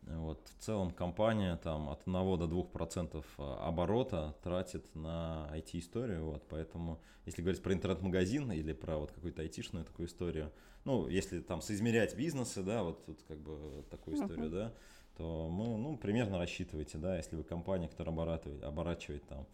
Вот, 0.03 0.49
в 0.59 0.63
целом 0.63 0.91
компания 0.91 1.57
там 1.57 1.89
от 1.91 2.03
1 2.07 2.13
до 2.13 2.47
2% 2.47 3.25
а, 3.39 3.69
оборота 3.69 4.35
тратит 4.43 4.95
на 4.95 5.49
IT-историю, 5.53 6.25
вот, 6.25 6.49
поэтому 6.49 7.01
если 7.27 7.43
говорить 7.43 7.63
про 7.63 7.75
интернет-магазин 7.75 8.51
или 8.51 8.73
про 8.73 8.97
вот 8.97 9.13
какую-то 9.13 9.43
айтишную 9.43 9.85
такую 9.85 10.09
историю, 10.09 10.53
ну, 10.85 11.07
если 11.07 11.41
там 11.41 11.61
соизмерять 11.61 12.17
бизнесы, 12.17 12.63
да, 12.63 12.83
вот 12.83 13.05
тут 13.05 13.23
как 13.29 13.39
бы 13.39 13.85
такую 13.91 14.17
историю, 14.17 14.47
uh-huh. 14.47 14.51
да, 14.51 14.75
то 15.17 15.49
мы, 15.51 15.77
ну, 15.77 15.99
примерно 15.99 16.39
рассчитывайте, 16.39 16.97
да, 16.97 17.17
если 17.19 17.37
вы 17.37 17.45
компания, 17.45 17.89
которая 17.89 18.15
оборачивает, 18.15 18.65
оборачивает 18.65 19.27
там, 19.27 19.47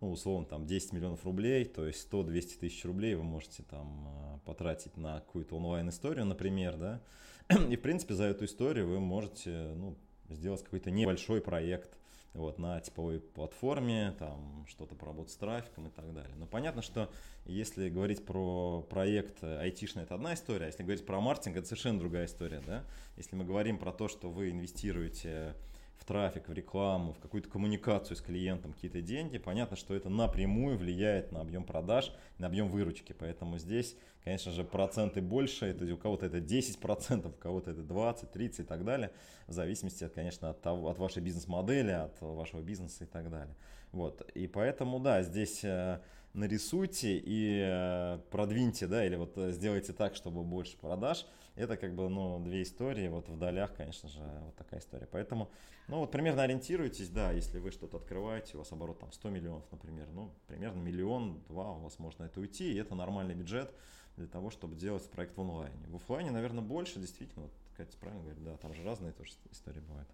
ну, 0.00 0.10
условно, 0.12 0.46
там 0.46 0.66
10 0.66 0.92
миллионов 0.92 1.24
рублей, 1.24 1.64
то 1.64 1.86
есть 1.86 2.06
100-200 2.12 2.58
тысяч 2.58 2.84
рублей 2.84 3.14
вы 3.14 3.22
можете 3.22 3.62
там 3.62 4.06
а, 4.06 4.38
потратить 4.44 4.98
на 4.98 5.20
какую-то 5.20 5.56
онлайн-историю, 5.56 6.26
например, 6.26 6.76
да, 6.76 7.00
и, 7.70 7.76
в 7.76 7.82
принципе, 7.82 8.14
за 8.14 8.24
эту 8.24 8.44
историю 8.44 8.88
вы 8.88 9.00
можете, 9.00 9.72
ну, 9.76 9.96
сделать 10.30 10.62
какой-то 10.62 10.90
небольшой 10.90 11.40
проект, 11.40 11.98
вот, 12.32 12.58
на 12.58 12.80
типовой 12.80 13.20
платформе, 13.20 14.14
там 14.18 14.66
что-то 14.68 14.96
поработать 14.96 15.32
с 15.32 15.36
трафиком 15.36 15.86
и 15.86 15.90
так 15.90 16.12
далее. 16.12 16.34
Но 16.36 16.46
понятно, 16.46 16.82
что 16.82 17.10
если 17.46 17.88
говорить 17.88 18.24
про 18.24 18.82
проект 18.82 19.44
айтишный, 19.44 20.02
это 20.02 20.16
одна 20.16 20.34
история, 20.34 20.64
а 20.64 20.66
если 20.66 20.82
говорить 20.82 21.06
про 21.06 21.20
маркетинг, 21.20 21.56
это 21.56 21.66
совершенно 21.66 22.00
другая 22.00 22.26
история, 22.26 22.60
да. 22.66 22.84
Если 23.16 23.36
мы 23.36 23.44
говорим 23.44 23.78
про 23.78 23.92
то, 23.92 24.08
что 24.08 24.30
вы 24.30 24.50
инвестируете 24.50 25.54
в 25.96 26.04
трафик, 26.04 26.48
в 26.48 26.52
рекламу, 26.52 27.12
в 27.12 27.18
какую-то 27.18 27.48
коммуникацию 27.48 28.16
с 28.16 28.20
клиентом 28.20 28.72
какие-то 28.72 29.00
деньги, 29.00 29.38
понятно, 29.38 29.76
что 29.76 29.94
это 29.94 30.08
напрямую 30.08 30.76
влияет 30.76 31.32
на 31.32 31.40
объем 31.40 31.64
продаж, 31.64 32.12
на 32.38 32.46
объем 32.46 32.68
выручки. 32.68 33.12
Поэтому 33.12 33.58
здесь, 33.58 33.96
конечно 34.22 34.52
же, 34.52 34.64
проценты 34.64 35.20
больше, 35.20 35.66
это 35.66 35.84
у 35.92 35.96
кого-то 35.96 36.26
это 36.26 36.38
10%, 36.38 37.28
у 37.28 37.32
кого-то 37.32 37.70
это 37.70 37.82
20, 37.82 38.30
30 38.30 38.60
и 38.60 38.62
так 38.64 38.84
далее, 38.84 39.12
в 39.46 39.52
зависимости, 39.52 40.08
конечно, 40.14 40.50
от, 40.50 40.60
того, 40.60 40.88
от 40.88 40.98
вашей 40.98 41.22
бизнес-модели, 41.22 41.92
от 41.92 42.20
вашего 42.20 42.60
бизнеса 42.60 43.04
и 43.04 43.06
так 43.06 43.30
далее. 43.30 43.54
Вот. 43.92 44.28
И 44.34 44.46
поэтому, 44.48 44.98
да, 44.98 45.22
здесь 45.22 45.62
э, 45.62 46.00
нарисуйте 46.34 47.16
и 47.16 47.62
э, 47.64 48.18
продвиньте, 48.30 48.86
да, 48.86 49.06
или 49.06 49.14
вот 49.16 49.38
э, 49.38 49.52
сделайте 49.52 49.92
так, 49.92 50.16
чтобы 50.16 50.42
больше 50.42 50.76
продаж. 50.76 51.26
Это 51.54 51.76
как 51.76 51.94
бы, 51.94 52.08
ну, 52.08 52.40
две 52.40 52.62
истории, 52.62 53.06
вот 53.06 53.28
в 53.28 53.38
долях, 53.38 53.74
конечно 53.76 54.08
же, 54.08 54.18
вот 54.44 54.56
такая 54.56 54.80
история. 54.80 55.06
Поэтому, 55.10 55.48
ну, 55.86 56.00
вот 56.00 56.10
примерно 56.10 56.42
ориентируйтесь, 56.42 57.08
да, 57.08 57.30
если 57.30 57.60
вы 57.60 57.70
что-то 57.70 57.98
открываете, 57.98 58.56
у 58.56 58.58
вас 58.58 58.72
оборот 58.72 58.98
там 58.98 59.12
100 59.12 59.30
миллионов, 59.30 59.64
например, 59.70 60.08
ну, 60.12 60.32
примерно 60.48 60.80
миллион-два 60.80 61.72
у 61.72 61.82
вас 61.82 62.00
можно 62.00 62.24
это 62.24 62.40
уйти, 62.40 62.72
и 62.72 62.78
это 62.78 62.96
нормальный 62.96 63.34
бюджет 63.34 63.72
для 64.16 64.26
того, 64.26 64.50
чтобы 64.50 64.74
делать 64.74 65.08
проект 65.10 65.36
в 65.36 65.40
онлайне. 65.40 65.86
В 65.86 65.96
офлайне, 65.96 66.32
наверное, 66.32 66.62
больше, 66.62 66.98
действительно, 66.98 67.44
вот 67.44 67.52
Катя 67.76 67.96
правильно 67.98 68.22
говорит, 68.22 68.42
да, 68.42 68.56
там 68.56 68.74
же 68.74 68.82
разные 68.82 69.12
тоже 69.12 69.32
истории 69.52 69.80
бывают. 69.80 70.08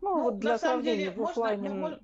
Ну, 0.00 0.16
ну 0.16 0.22
вот 0.24 0.38
для 0.38 0.56
сравнения, 0.58 1.10
деле, 1.10 1.10
в 1.10 1.22
офлайне... 1.22 1.68
Можно, 1.68 2.00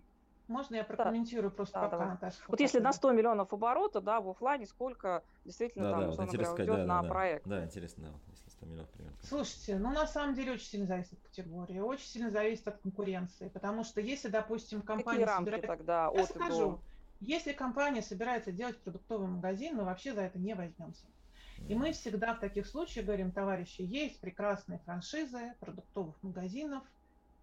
можно 0.49 0.77
я 0.77 0.85
прокомментирую 0.85 1.51
да. 1.51 1.57
просто 1.57 1.75
да, 1.75 1.85
пока, 1.85 1.97
давай. 1.97 2.09
Наташа? 2.15 2.37
Вот 2.49 2.61
если 2.61 2.81
на 2.81 2.93
100 2.93 3.13
миллионов 3.13 3.53
оборота, 3.53 4.01
да, 4.01 4.21
в 4.21 4.29
офлайне 4.31 4.67
сколько 4.67 5.23
действительно 5.45 5.85
да, 5.85 5.91
там, 5.91 6.01
да, 6.01 6.07
вот 6.09 6.17
говоря, 6.17 6.53
уйдет 6.53 6.77
да, 6.77 6.87
на 6.87 7.03
да, 7.03 7.09
проект? 7.09 7.47
Да, 7.47 7.65
интересно, 7.65 8.05
да, 8.05 8.13
если 8.31 8.51
100 8.51 8.67
миллионов 8.67 8.91
примерно. 8.91 9.19
Слушайте, 9.23 9.79
ну 9.79 9.93
на 9.93 10.07
самом 10.07 10.35
деле 10.35 10.53
очень 10.53 10.67
сильно 10.67 10.87
зависит 10.87 11.13
от 11.15 11.21
категории, 11.21 11.79
очень 11.79 12.07
сильно 12.07 12.31
зависит 12.31 12.69
от 12.69 12.79
конкуренции, 12.79 13.49
потому 13.49 13.85
что 13.85 14.01
если, 14.01 14.29
допустим, 14.29 14.83
компания 14.83 15.27
Какие 15.27 15.55
рамки 15.55 15.67
тогда 15.67 16.09
от 16.09 16.17
я 16.17 16.27
скажу, 16.27 16.81
если 17.21 17.53
компания 17.53 18.03
собирается 18.03 18.51
делать 18.51 18.79
продуктовый 18.79 19.29
магазин, 19.29 19.77
мы 19.77 19.85
вообще 19.85 20.13
за 20.13 20.23
это 20.23 20.39
не 20.39 20.55
возьмемся. 20.55 21.07
И 21.69 21.75
мы 21.75 21.93
всегда 21.93 22.35
в 22.35 22.41
таких 22.41 22.67
случаях 22.67 23.07
говорим, 23.07 23.31
товарищи, 23.31 23.83
есть 23.83 24.21
прекрасные 24.21 24.81
франшизы 24.81 25.55
продуктовых 25.61 26.21
магазинов, 26.23 26.83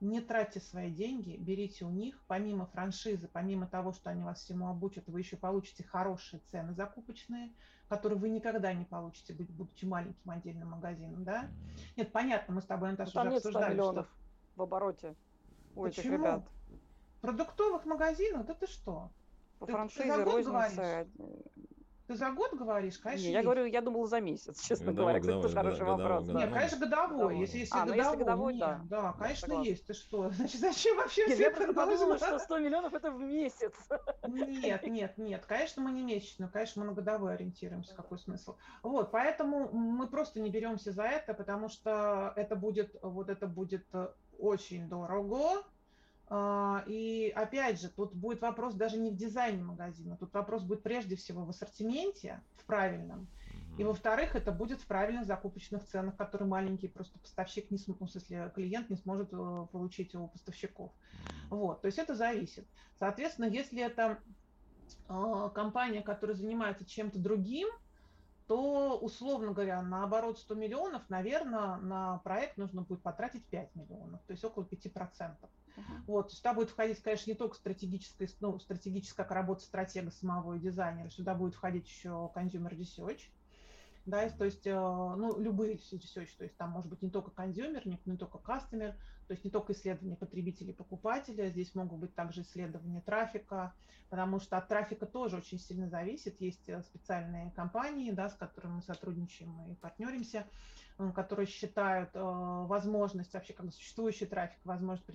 не 0.01 0.21
тратьте 0.21 0.59
свои 0.59 0.91
деньги, 0.91 1.35
берите 1.37 1.85
у 1.85 1.89
них, 1.89 2.21
помимо 2.27 2.65
франшизы, 2.67 3.29
помимо 3.31 3.67
того, 3.67 3.91
что 3.91 4.09
они 4.09 4.23
вас 4.23 4.39
всему 4.39 4.69
обучат, 4.69 5.07
вы 5.07 5.19
еще 5.19 5.35
получите 5.35 5.83
хорошие 5.83 6.41
цены 6.51 6.73
закупочные, 6.73 7.51
которые 7.89 8.19
вы 8.19 8.29
никогда 8.29 8.73
не 8.73 8.85
получите, 8.85 9.33
будучи 9.33 9.85
маленьким 9.85 10.29
отдельным 10.29 10.69
магазином, 10.69 11.23
да? 11.23 11.49
Нет, 11.97 12.11
понятно, 12.11 12.53
мы 12.53 12.61
с 12.61 12.65
тобой, 12.65 12.91
Наташа, 12.91 13.11
ну, 13.11 13.13
Там 13.15 13.27
уже 13.27 13.35
нет 13.35 13.45
обсуждали, 13.45 13.75
что... 13.75 14.07
в 14.55 14.61
обороте 14.61 15.15
у 15.75 15.83
Почему? 15.83 15.87
этих 15.87 16.05
ребят. 16.05 16.43
В 17.17 17.21
продуктовых 17.21 17.85
магазинах? 17.85 18.45
Да 18.45 18.53
ты 18.53 18.67
что? 18.67 19.09
По 19.59 19.65
ты, 19.65 19.73
франшизе, 19.73 20.15
ты 20.15 20.23
розница, 20.23 21.07
ты 22.09 22.15
за 22.15 22.31
год 22.31 22.55
говоришь, 22.55 22.97
конечно. 22.97 23.27
Не, 23.27 23.33
я 23.33 23.43
говорю, 23.43 23.65
я 23.65 23.81
думала 23.81 24.07
за 24.07 24.19
месяц, 24.19 24.63
честно 24.63 24.87
годовой, 24.87 25.19
говоря. 25.19 25.19
Кстати, 25.19 25.41
тоже 25.43 25.55
хороший 25.55 25.79
годовой, 25.79 26.03
вопрос. 26.03 26.25
Годовой, 26.25 26.41
Нет, 26.41 26.53
конечно, 26.55 26.77
годовой. 26.79 27.09
годовой. 27.09 27.39
Если, 27.39 27.57
если 27.59 27.77
а, 27.77 27.85
ну, 27.85 27.91
годовой, 27.91 28.03
если 28.03 28.17
годовой, 28.17 28.53
нет, 28.53 28.59
да. 28.59 28.81
Да, 28.89 29.13
конечно, 29.13 29.47
да, 29.47 29.61
есть. 29.61 29.85
Ты 29.85 29.93
что? 29.93 30.29
Значит, 30.31 30.59
зачем 30.59 30.97
вообще 30.97 31.21
нет, 31.27 31.33
все 31.35 31.43
я 31.43 31.51
просто 31.51 31.73
подумала, 31.73 32.17
что 32.17 32.39
100 32.39 32.59
миллионов 32.59 32.93
это 32.95 33.11
в 33.11 33.19
месяц. 33.19 33.73
Нет, 34.27 34.87
нет, 34.87 35.17
нет. 35.19 35.45
Конечно, 35.45 35.83
мы 35.83 35.91
не 35.91 36.01
месячно, 36.01 36.49
конечно, 36.51 36.81
мы 36.81 36.87
на 36.87 36.93
годовой 36.95 37.35
ориентируемся. 37.35 37.93
Какой 37.93 38.17
смысл? 38.17 38.55
Вот, 38.81 39.11
поэтому 39.11 39.69
мы 39.71 40.07
просто 40.07 40.39
не 40.39 40.49
беремся 40.49 40.91
за 40.91 41.03
это, 41.03 41.35
потому 41.35 41.69
что 41.69 42.33
это 42.35 42.55
будет, 42.55 42.95
вот 43.03 43.29
это 43.29 43.45
будет 43.45 43.85
очень 44.39 44.89
дорого, 44.89 45.63
и 46.31 47.33
опять 47.35 47.81
же, 47.81 47.89
тут 47.89 48.13
будет 48.13 48.41
вопрос 48.41 48.75
даже 48.75 48.97
не 48.97 49.09
в 49.09 49.15
дизайне 49.15 49.63
магазина, 49.63 50.15
тут 50.15 50.33
вопрос 50.33 50.63
будет 50.63 50.83
прежде 50.83 51.15
всего 51.15 51.43
в 51.43 51.49
ассортименте, 51.49 52.41
в 52.57 52.65
правильном. 52.65 53.27
И 53.79 53.83
во-вторых, 53.83 54.35
это 54.35 54.51
будет 54.51 54.81
в 54.81 54.85
правильных 54.87 55.25
закупочных 55.25 55.85
ценах, 55.85 56.17
которые 56.17 56.49
маленький 56.49 56.89
просто 56.89 57.17
поставщик, 57.17 57.71
не 57.71 57.77
см... 57.77 57.97
ну, 58.01 58.07
в 58.07 58.11
смысле, 58.11 58.51
клиент 58.53 58.89
не 58.89 58.97
сможет 58.97 59.29
э, 59.31 59.67
получить 59.71 60.13
у 60.15 60.27
поставщиков. 60.27 60.91
Вот, 61.49 61.81
то 61.81 61.85
есть 61.85 61.97
это 61.97 62.13
зависит. 62.13 62.67
Соответственно, 62.99 63.45
если 63.45 63.81
это 63.81 64.19
э, 65.07 65.49
компания, 65.55 66.01
которая 66.01 66.35
занимается 66.35 66.83
чем-то 66.83 67.19
другим, 67.19 67.69
то, 68.47 68.97
условно 68.97 69.53
говоря, 69.53 69.81
наоборот 69.81 70.39
100 70.39 70.55
миллионов, 70.55 71.09
наверное, 71.09 71.77
на 71.77 72.17
проект 72.17 72.57
нужно 72.57 72.81
будет 72.81 73.01
потратить 73.01 73.45
5 73.45 73.75
миллионов, 73.75 74.19
то 74.27 74.33
есть 74.33 74.43
около 74.43 74.63
5%. 74.63 75.35
Uh-huh. 75.79 76.03
Вот, 76.07 76.31
сюда 76.31 76.53
будет 76.53 76.69
входить, 76.69 77.01
конечно, 77.01 77.29
не 77.31 77.35
только 77.35 77.55
стратегическая, 77.55 78.29
ну, 78.41 78.59
стратегическая 78.59 79.27
работа 79.27 79.63
стратега 79.63 80.11
самого 80.11 80.55
и 80.55 80.59
дизайнера, 80.59 81.09
сюда 81.09 81.35
будет 81.35 81.55
входить 81.55 81.87
еще 81.87 82.31
consumer 82.35 82.71
research, 82.75 83.21
да, 84.05 84.27
то 84.29 84.45
есть, 84.45 84.65
э, 84.65 84.73
ну, 84.73 85.39
любые 85.39 85.75
research, 85.75 86.29
то 86.37 86.43
есть 86.43 86.57
там 86.57 86.71
может 86.71 86.89
быть 86.89 87.01
не 87.01 87.09
только 87.09 87.31
consumer, 87.31 87.85
не, 87.85 88.17
только 88.17 88.39
customer, 88.39 88.93
то 89.27 89.33
есть 89.33 89.43
не 89.43 89.51
только 89.51 89.73
исследования 89.73 90.15
потребителей 90.15 90.71
и 90.71 90.75
покупателя, 90.75 91.49
здесь 91.49 91.75
могут 91.75 91.99
быть 91.99 92.15
также 92.15 92.41
исследования 92.41 93.01
трафика, 93.01 93.73
потому 94.09 94.39
что 94.39 94.57
от 94.57 94.67
трафика 94.67 95.05
тоже 95.05 95.37
очень 95.37 95.59
сильно 95.59 95.87
зависит. 95.87 96.41
Есть 96.41 96.67
э, 96.67 96.81
специальные 96.81 97.51
компании, 97.51 98.11
да, 98.11 98.29
с 98.29 98.33
которыми 98.33 98.75
мы 98.75 98.81
сотрудничаем 98.81 99.71
и 99.71 99.75
партнеримся, 99.75 100.47
которые 101.13 101.47
считают 101.47 102.09
э, 102.13 102.19
возможность 102.21 103.33
вообще 103.33 103.53
как 103.53 103.71
существующий 103.71 104.25
трафик, 104.25 104.59
возможность 104.65 105.05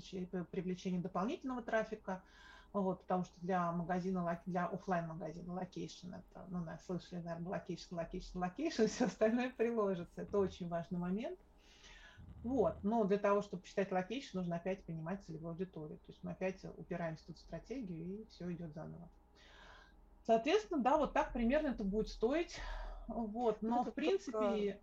привлечения 0.51 0.99
дополнительного 0.99 1.63
трафика, 1.63 2.23
вот, 2.73 3.03
потому 3.03 3.25
что 3.25 3.41
для 3.41 3.71
магазина, 3.71 4.41
для 4.47 4.67
офлайн 4.67 5.07
магазина 5.07 5.53
location, 5.53 6.15
это, 6.15 6.47
ну, 6.49 6.65
да, 6.65 6.79
слышали, 6.87 7.21
наверное, 7.21 7.51
location, 7.51 7.95
location, 7.95 8.39
location, 8.39 8.87
все 8.89 9.05
остальное 9.05 9.51
приложится. 9.51 10.23
Это 10.23 10.39
очень 10.39 10.69
важный 10.69 10.99
момент. 10.99 11.39
Вот. 12.43 12.83
Но 12.83 13.05
для 13.05 13.19
того, 13.19 13.43
чтобы 13.43 13.63
посчитать 13.63 13.93
location, 13.93 14.39
нужно 14.39 14.57
опять 14.57 14.85
понимать 14.85 15.23
целевую 15.23 15.53
аудиторию. 15.53 15.99
То 15.99 16.13
есть 16.13 16.25
мы 16.25 16.33
опять 16.33 16.65
упираемся 16.77 17.27
тут 17.27 17.37
в 17.37 17.41
стратегию, 17.41 18.05
и 18.05 18.27
все 18.31 18.53
идет 18.53 18.73
заново. 18.73 19.09
Соответственно, 20.27 20.83
да, 20.83 20.97
вот 20.97 21.13
так 21.13 21.33
примерно 21.33 21.69
это 21.69 21.85
будет 21.85 22.09
стоить. 22.09 22.59
Вот. 23.07 23.63
Но, 23.63 23.83
это 23.83 23.93
в 23.93 23.95
принципе, 23.95 24.81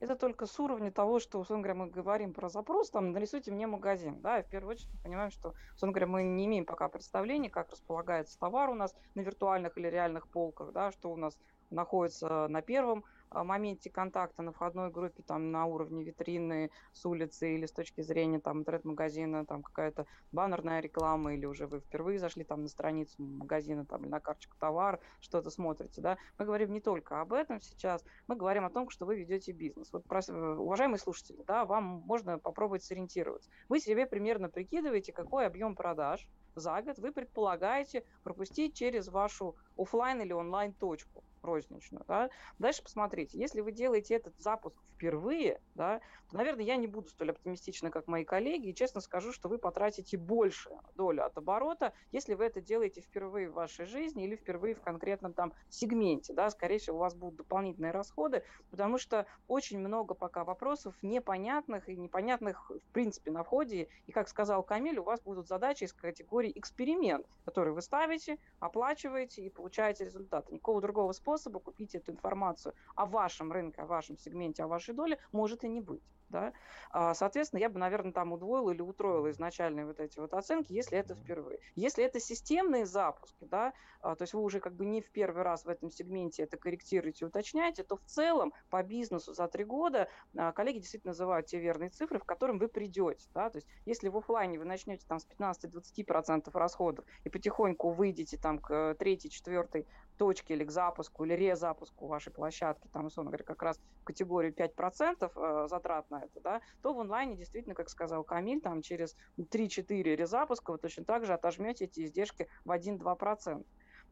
это 0.00 0.14
только 0.14 0.46
с 0.46 0.58
уровня 0.60 0.92
того, 0.92 1.18
что, 1.18 1.40
условно 1.40 1.64
говоря, 1.64 1.86
мы 1.86 1.90
говорим 1.90 2.32
про 2.32 2.48
запрос, 2.48 2.90
там, 2.90 3.10
нарисуйте 3.12 3.50
мне 3.50 3.66
магазин, 3.66 4.20
да, 4.20 4.38
и 4.38 4.42
в 4.42 4.46
первую 4.48 4.72
очередь 4.72 4.92
мы 4.94 5.00
понимаем, 5.00 5.30
что, 5.30 5.54
условно 5.74 5.92
говоря, 5.92 6.06
мы 6.06 6.22
не 6.22 6.46
имеем 6.46 6.64
пока 6.64 6.88
представления, 6.88 7.50
как 7.50 7.70
располагается 7.70 8.38
товар 8.38 8.70
у 8.70 8.74
нас 8.74 8.94
на 9.14 9.20
виртуальных 9.20 9.76
или 9.76 9.88
реальных 9.88 10.28
полках, 10.28 10.72
да, 10.72 10.92
что 10.92 11.10
у 11.10 11.16
нас 11.16 11.36
находится 11.70 12.48
на 12.48 12.62
первом 12.62 13.04
моменте 13.30 13.90
контакта 13.90 14.42
на 14.42 14.52
входной 14.52 14.90
группе 14.90 15.22
там 15.22 15.50
на 15.50 15.66
уровне 15.66 16.04
витрины 16.04 16.70
с 16.92 17.04
улицы 17.06 17.54
или 17.54 17.66
с 17.66 17.72
точки 17.72 18.00
зрения 18.00 18.40
там 18.40 18.60
интернет-магазина, 18.60 19.46
там 19.46 19.62
какая-то 19.62 20.06
баннерная 20.32 20.80
реклама 20.80 21.34
или 21.34 21.46
уже 21.46 21.66
вы 21.66 21.80
впервые 21.80 22.18
зашли 22.18 22.44
там 22.44 22.62
на 22.62 22.68
страницу 22.68 23.22
магазина 23.22 23.84
там 23.84 24.02
или 24.02 24.10
на 24.10 24.20
карточку 24.20 24.56
товар, 24.58 25.00
что-то 25.20 25.50
смотрите, 25.50 26.00
да. 26.00 26.16
Мы 26.38 26.44
говорим 26.44 26.72
не 26.72 26.80
только 26.80 27.20
об 27.20 27.32
этом 27.32 27.60
сейчас, 27.60 28.04
мы 28.26 28.36
говорим 28.36 28.64
о 28.64 28.70
том, 28.70 28.90
что 28.90 29.06
вы 29.06 29.16
ведете 29.16 29.52
бизнес. 29.52 29.92
Вот, 29.92 30.04
уважаемые 30.06 30.98
слушатели, 30.98 31.42
да, 31.46 31.64
вам 31.64 32.02
можно 32.06 32.38
попробовать 32.38 32.84
сориентироваться. 32.84 33.50
Вы 33.68 33.80
себе 33.80 34.06
примерно 34.06 34.48
прикидываете, 34.48 35.12
какой 35.12 35.46
объем 35.46 35.74
продаж 35.74 36.28
за 36.54 36.82
год 36.82 36.98
вы 36.98 37.12
предполагаете 37.12 38.04
пропустить 38.24 38.74
через 38.74 39.08
вашу 39.08 39.56
офлайн 39.76 40.20
или 40.20 40.32
онлайн 40.32 40.72
точку 40.72 41.24
розничную. 41.42 42.04
Да? 42.06 42.30
Дальше 42.58 42.82
посмотрите, 42.82 43.38
если 43.38 43.60
вы 43.60 43.72
делаете 43.72 44.14
этот 44.14 44.38
запуск 44.38 44.76
впервые, 44.98 45.60
да, 45.74 46.00
то, 46.28 46.36
наверное, 46.36 46.64
я 46.64 46.76
не 46.76 46.88
буду 46.88 47.08
столь 47.08 47.30
оптимистична, 47.30 47.90
как 47.90 48.08
мои 48.08 48.24
коллеги, 48.24 48.68
и 48.68 48.74
честно 48.74 49.00
скажу, 49.00 49.32
что 49.32 49.48
вы 49.48 49.58
потратите 49.58 50.18
больше 50.18 50.70
долю 50.96 51.24
от 51.24 51.38
оборота, 51.38 51.92
если 52.10 52.34
вы 52.34 52.44
это 52.44 52.60
делаете 52.60 53.00
впервые 53.00 53.48
в 53.48 53.54
вашей 53.54 53.86
жизни 53.86 54.24
или 54.24 54.34
впервые 54.34 54.74
в 54.74 54.82
конкретном 54.82 55.32
там 55.32 55.52
сегменте. 55.68 56.34
Да? 56.34 56.50
Скорее 56.50 56.78
всего, 56.78 56.96
у 56.96 57.00
вас 57.00 57.14
будут 57.14 57.36
дополнительные 57.36 57.92
расходы, 57.92 58.42
потому 58.70 58.98
что 58.98 59.26
очень 59.46 59.78
много 59.78 60.14
пока 60.14 60.44
вопросов 60.44 60.96
непонятных 61.02 61.88
и 61.88 61.96
непонятных 61.96 62.70
в 62.70 62.92
принципе 62.92 63.30
на 63.30 63.44
входе. 63.44 63.88
И, 64.06 64.12
как 64.12 64.28
сказал 64.28 64.64
Камиль, 64.64 64.98
у 64.98 65.04
вас 65.04 65.20
будут 65.20 65.46
задачи 65.46 65.84
из 65.84 65.92
категории 65.92 66.52
эксперимент, 66.56 67.26
которые 67.44 67.72
вы 67.72 67.82
ставите, 67.82 68.38
оплачиваете 68.58 69.42
и 69.42 69.50
получаете 69.50 70.04
результат. 70.04 70.50
Никакого 70.50 70.80
другого 70.80 71.12
способа 71.12 71.27
способа 71.28 71.60
купить 71.60 71.94
эту 71.94 72.12
информацию 72.12 72.74
о 72.94 73.04
вашем 73.04 73.52
рынке, 73.52 73.82
о 73.82 73.86
вашем 73.86 74.16
сегменте, 74.16 74.62
о 74.62 74.66
вашей 74.66 74.94
доле 74.94 75.18
может 75.30 75.62
и 75.62 75.68
не 75.68 75.82
быть. 75.82 76.02
Да? 76.30 76.52
А, 76.90 77.14
соответственно, 77.14 77.60
я 77.60 77.68
бы, 77.68 77.78
наверное, 77.78 78.12
там 78.12 78.32
удвоила 78.32 78.70
или 78.70 78.82
утроила 78.82 79.30
изначальные 79.30 79.86
вот 79.86 80.00
эти 80.00 80.18
вот 80.18 80.34
оценки, 80.34 80.72
если 80.72 80.98
это 80.98 81.14
впервые. 81.14 81.58
Если 81.74 82.04
это 82.04 82.20
системные 82.20 82.86
запуски, 82.86 83.44
да, 83.44 83.72
а, 84.00 84.14
то 84.14 84.22
есть 84.22 84.34
вы 84.34 84.42
уже 84.42 84.60
как 84.60 84.74
бы 84.74 84.84
не 84.84 85.00
в 85.00 85.10
первый 85.10 85.42
раз 85.42 85.64
в 85.64 85.68
этом 85.68 85.90
сегменте 85.90 86.42
это 86.42 86.56
корректируете, 86.56 87.26
уточняете, 87.26 87.82
то 87.82 87.96
в 87.96 88.04
целом 88.04 88.52
по 88.70 88.82
бизнесу 88.82 89.32
за 89.32 89.48
три 89.48 89.64
года 89.64 90.08
а, 90.36 90.52
коллеги 90.52 90.78
действительно 90.78 91.10
называют 91.10 91.46
те 91.46 91.58
верные 91.58 91.90
цифры, 91.90 92.18
в 92.18 92.24
которым 92.24 92.58
вы 92.58 92.68
придете. 92.68 93.28
Да? 93.34 93.48
То 93.50 93.58
есть 93.58 93.68
если 93.86 94.08
в 94.08 94.16
офлайне 94.16 94.58
вы 94.58 94.64
начнете 94.64 95.06
там 95.06 95.18
с 95.18 95.26
15-20% 95.26 96.50
расходов 96.52 97.04
и 97.24 97.30
потихоньку 97.30 97.90
выйдете 97.90 98.36
там 98.36 98.58
к 98.58 98.94
третьей, 98.98 99.30
четвертой 99.30 99.86
точке 100.18 100.54
или 100.54 100.64
к 100.64 100.70
запуску, 100.70 101.24
или 101.24 101.34
резапуску 101.34 102.06
вашей 102.06 102.32
площадки, 102.32 102.88
там, 102.92 103.06
условно 103.06 103.30
говоря, 103.30 103.44
как 103.44 103.62
раз 103.62 103.80
в 104.02 104.04
категорию 104.04 104.52
5% 104.52 105.30
э, 105.34 105.68
затрат 105.68 106.10
на 106.10 106.24
это, 106.24 106.40
да, 106.40 106.60
то 106.82 106.92
в 106.92 107.00
онлайне 107.00 107.36
действительно, 107.36 107.74
как 107.74 107.88
сказал 107.88 108.24
Камиль, 108.24 108.60
там 108.60 108.82
через 108.82 109.16
3-4 109.38 110.02
резапуска 110.02 110.72
вы 110.72 110.78
точно 110.78 111.04
так 111.04 111.24
же 111.24 111.32
отожмете 111.32 111.84
эти 111.86 112.04
издержки 112.04 112.48
в 112.64 112.70
1-2%. 112.70 113.64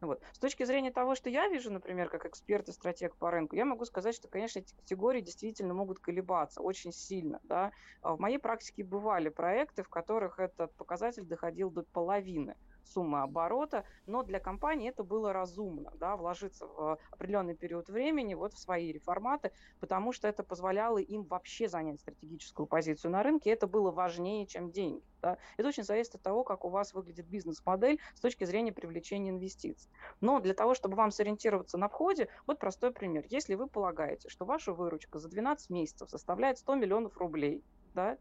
Вот. 0.02 0.22
С 0.32 0.38
точки 0.38 0.64
зрения 0.64 0.92
того, 0.92 1.14
что 1.14 1.30
я 1.30 1.48
вижу, 1.48 1.72
например, 1.72 2.10
как 2.10 2.26
эксперт 2.26 2.68
и 2.68 2.72
стратег 2.72 3.16
по 3.16 3.30
рынку, 3.30 3.56
я 3.56 3.64
могу 3.64 3.84
сказать, 3.86 4.14
что, 4.14 4.28
конечно, 4.28 4.58
эти 4.58 4.74
категории 4.74 5.22
действительно 5.22 5.72
могут 5.72 6.00
колебаться 6.00 6.60
очень 6.60 6.92
сильно. 6.92 7.40
Да? 7.44 7.72
А 8.02 8.14
в 8.14 8.20
моей 8.20 8.38
практике 8.38 8.84
бывали 8.84 9.30
проекты, 9.30 9.82
в 9.82 9.88
которых 9.88 10.38
этот 10.38 10.74
показатель 10.74 11.24
доходил 11.24 11.70
до 11.70 11.82
половины 11.82 12.56
суммы 12.86 13.22
оборота, 13.22 13.84
но 14.06 14.22
для 14.22 14.40
компании 14.40 14.88
это 14.88 15.04
было 15.04 15.32
разумно, 15.32 15.92
да, 15.96 16.16
вложиться 16.16 16.66
в 16.66 16.98
определенный 17.10 17.54
период 17.54 17.88
времени 17.88 18.34
вот 18.34 18.52
в 18.52 18.58
свои 18.58 18.92
реформаты, 18.92 19.52
потому 19.80 20.12
что 20.12 20.28
это 20.28 20.42
позволяло 20.42 20.98
им 20.98 21.24
вообще 21.24 21.68
занять 21.68 22.00
стратегическую 22.00 22.66
позицию 22.66 23.10
на 23.10 23.22
рынке, 23.22 23.50
это 23.50 23.66
было 23.66 23.90
важнее, 23.90 24.46
чем 24.46 24.70
деньги. 24.70 25.02
Да? 25.22 25.38
Это 25.56 25.68
очень 25.68 25.82
зависит 25.82 26.14
от 26.14 26.22
того, 26.22 26.44
как 26.44 26.64
у 26.64 26.68
вас 26.68 26.94
выглядит 26.94 27.26
бизнес-модель 27.26 28.00
с 28.14 28.20
точки 28.20 28.44
зрения 28.44 28.72
привлечения 28.72 29.30
инвестиций. 29.30 29.90
Но 30.20 30.40
для 30.40 30.54
того, 30.54 30.74
чтобы 30.74 30.96
вам 30.96 31.10
сориентироваться 31.10 31.78
на 31.78 31.88
входе, 31.88 32.28
вот 32.46 32.58
простой 32.58 32.92
пример. 32.92 33.24
Если 33.28 33.54
вы 33.54 33.66
полагаете, 33.66 34.28
что 34.28 34.44
ваша 34.44 34.72
выручка 34.72 35.18
за 35.18 35.28
12 35.28 35.70
месяцев 35.70 36.10
составляет 36.10 36.58
100 36.58 36.74
миллионов 36.76 37.16
рублей, 37.16 37.64
да, 37.94 38.18